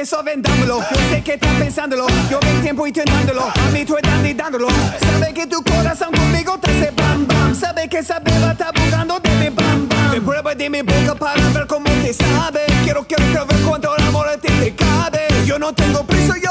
beso, 0.00 0.22
vendámoslo. 0.22 0.80
Yo 0.80 0.96
sé 1.10 1.22
que 1.22 1.34
estás 1.34 1.54
pensándolo. 1.58 2.06
Yo 2.30 2.38
mi 2.40 2.62
tiempo 2.62 2.86
intentándolo. 2.86 3.42
A 3.42 3.70
mí 3.70 3.84
tú 3.84 3.96
estás 3.96 4.36
dándolo. 4.36 4.68
Sabe 5.00 5.34
que 5.34 5.46
tu 5.46 5.62
corazón 5.62 6.10
conmigo 6.12 6.58
te 6.58 6.70
hace 6.70 6.90
bam 6.92 7.26
bam. 7.26 7.54
Sabe 7.54 7.88
que 7.88 7.98
esa 7.98 8.18
beba 8.18 8.52
está 8.52 8.70
buscando 8.72 9.20
de 9.20 9.30
mi 9.30 9.50
bam 9.50 9.88
bam. 9.88 10.10
Me 10.12 10.20
prueba 10.20 10.54
de 10.54 10.70
mi 10.70 10.82
boca 10.82 11.14
para 11.14 11.48
ver 11.50 11.66
cómo 11.66 11.90
te 12.02 12.14
sabe. 12.14 12.60
Quiero, 12.84 13.04
quiero, 13.06 13.24
quiero 13.26 13.46
ver 13.46 13.60
cuánto 13.66 13.92
amor 14.08 14.28
a 14.28 14.38
ti 14.38 14.48
te 14.48 14.74
cabe. 14.74 15.28
Yo 15.44 15.58
no 15.58 15.72
tengo 15.74 16.02
prisa, 16.04 16.34
yo 16.42 16.49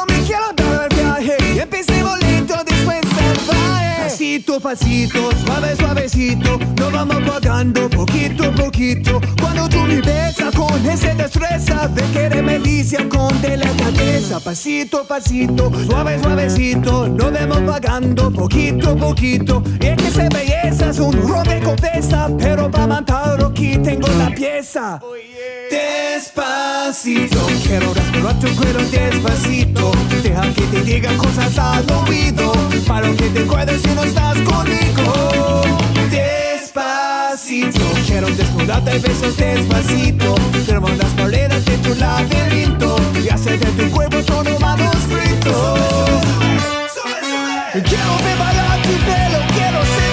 Pasito, 4.70 5.30
pasito, 5.30 5.46
suave, 5.48 5.76
suavecito. 5.76 6.60
Nos 6.78 6.92
vamos 6.92 7.18
pagando 7.28 7.90
poquito 7.90 8.44
a 8.44 8.52
poquito. 8.52 9.20
Cuando 9.42 9.68
tú 9.68 9.80
me 9.80 10.00
besas 10.00 10.54
con 10.54 10.86
esa 10.86 11.16
destreza, 11.16 11.88
de 11.88 12.04
que 12.12 12.42
me 12.44 12.60
delicia 12.60 13.10
con 13.10 13.42
delicadeza. 13.42 14.40
Pasito, 14.40 15.06
pasito, 15.06 15.72
suave, 15.88 16.20
suavecito. 16.22 17.08
Nos 17.08 17.34
vamos 17.34 17.62
pagando 17.62 18.32
poquito 18.32 18.92
a 18.92 18.96
poquito. 18.96 19.64
Y 19.82 19.88
es 19.88 19.98
que 19.98 20.08
esa 20.08 20.30
belleza 20.30 20.90
es 20.92 21.00
un 21.00 21.14
rompecabezas, 21.14 22.32
pero 22.38 22.70
para 22.70 22.86
matarlo 22.86 23.48
aquí 23.48 23.76
tengo 23.80 24.08
la 24.20 24.30
pieza. 24.30 25.00
Despacito, 26.90 27.46
quiero 27.68 27.94
respirar 27.94 28.40
tu 28.40 28.48
cuero 28.56 28.80
despacito. 28.90 29.92
Deja 30.24 30.42
que 30.56 30.62
te 30.64 30.82
diga 30.82 31.16
cosas 31.18 31.56
al 31.60 31.86
oído, 31.92 32.52
para 32.88 33.08
que 33.12 33.30
te 33.30 33.44
acuerdes 33.44 33.84
si 33.84 33.90
no 33.90 34.04
estás 34.04 34.36
conmigo. 34.42 35.62
Despacito, 36.10 37.80
quiero 38.08 38.28
desnudarte 38.30 38.90
de 38.90 39.00
besos 39.08 39.38
despacito. 39.38 40.34
Firmo 40.66 40.90
las 40.90 41.14
paredes 41.14 41.64
de 41.64 41.78
tu 41.78 41.94
laberinto 41.94 42.96
y 43.24 43.30
hacer 43.30 43.60
de 43.60 43.84
tu 43.84 43.92
cuerpo 43.92 44.24
todo 44.24 44.60
manuscrito. 44.60 45.76
Quiero 47.72 48.18
ver 48.24 48.38
bailar 48.40 48.82
tu 48.82 48.90
pelo, 49.06 49.40
quiero 49.54 49.86
ser 49.86 50.09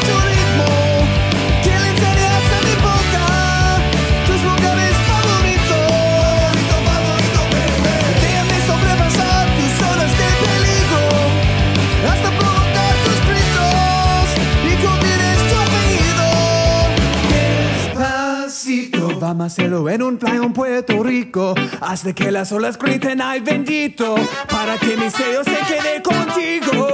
apellido. 19.26 19.26
Despacito, 19.26 19.28
vamos 19.28 19.42
a 19.42 19.46
hacerlo 19.46 19.88
en 19.90 20.02
un 20.02 20.18
playa 20.18 20.42
en 20.42 20.52
Puerto 20.52 21.02
Rico. 21.02 21.54
Hasta 21.80 22.12
que 22.12 22.30
las 22.30 22.52
olas 22.52 22.78
griten 22.78 23.20
ay 23.20 23.40
bendito. 23.40 24.14
Para 24.48 24.78
que 24.78 24.96
mi 24.96 25.10
sello 25.10 25.42
se 25.44 25.58
quede 25.66 26.02
contigo. 26.02 26.90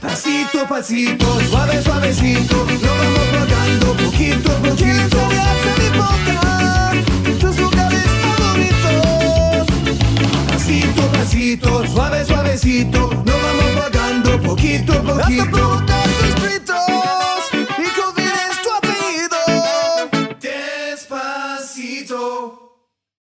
Pasito, 0.00 0.66
pasito, 0.66 1.40
suave, 1.48 1.82
suavecito, 1.82 2.56
lo 2.56 2.90
vamos 3.00 3.28
pagando 3.32 3.92
poquito 3.94 4.50
a 4.50 4.56
poquito. 4.56 5.18
mi 5.78 5.88
boca, 5.98 6.92
tus 7.38 7.56
lugares 7.58 8.04
favoritos. 8.22 9.66
Pasito, 10.48 11.02
pasito, 11.12 11.86
suave, 11.86 12.24
suavecito, 12.24 12.98
lo 12.98 13.32
vamos 13.32 13.70
pagando 13.76 14.40
poquito 14.40 14.92
poquito. 15.02 15.89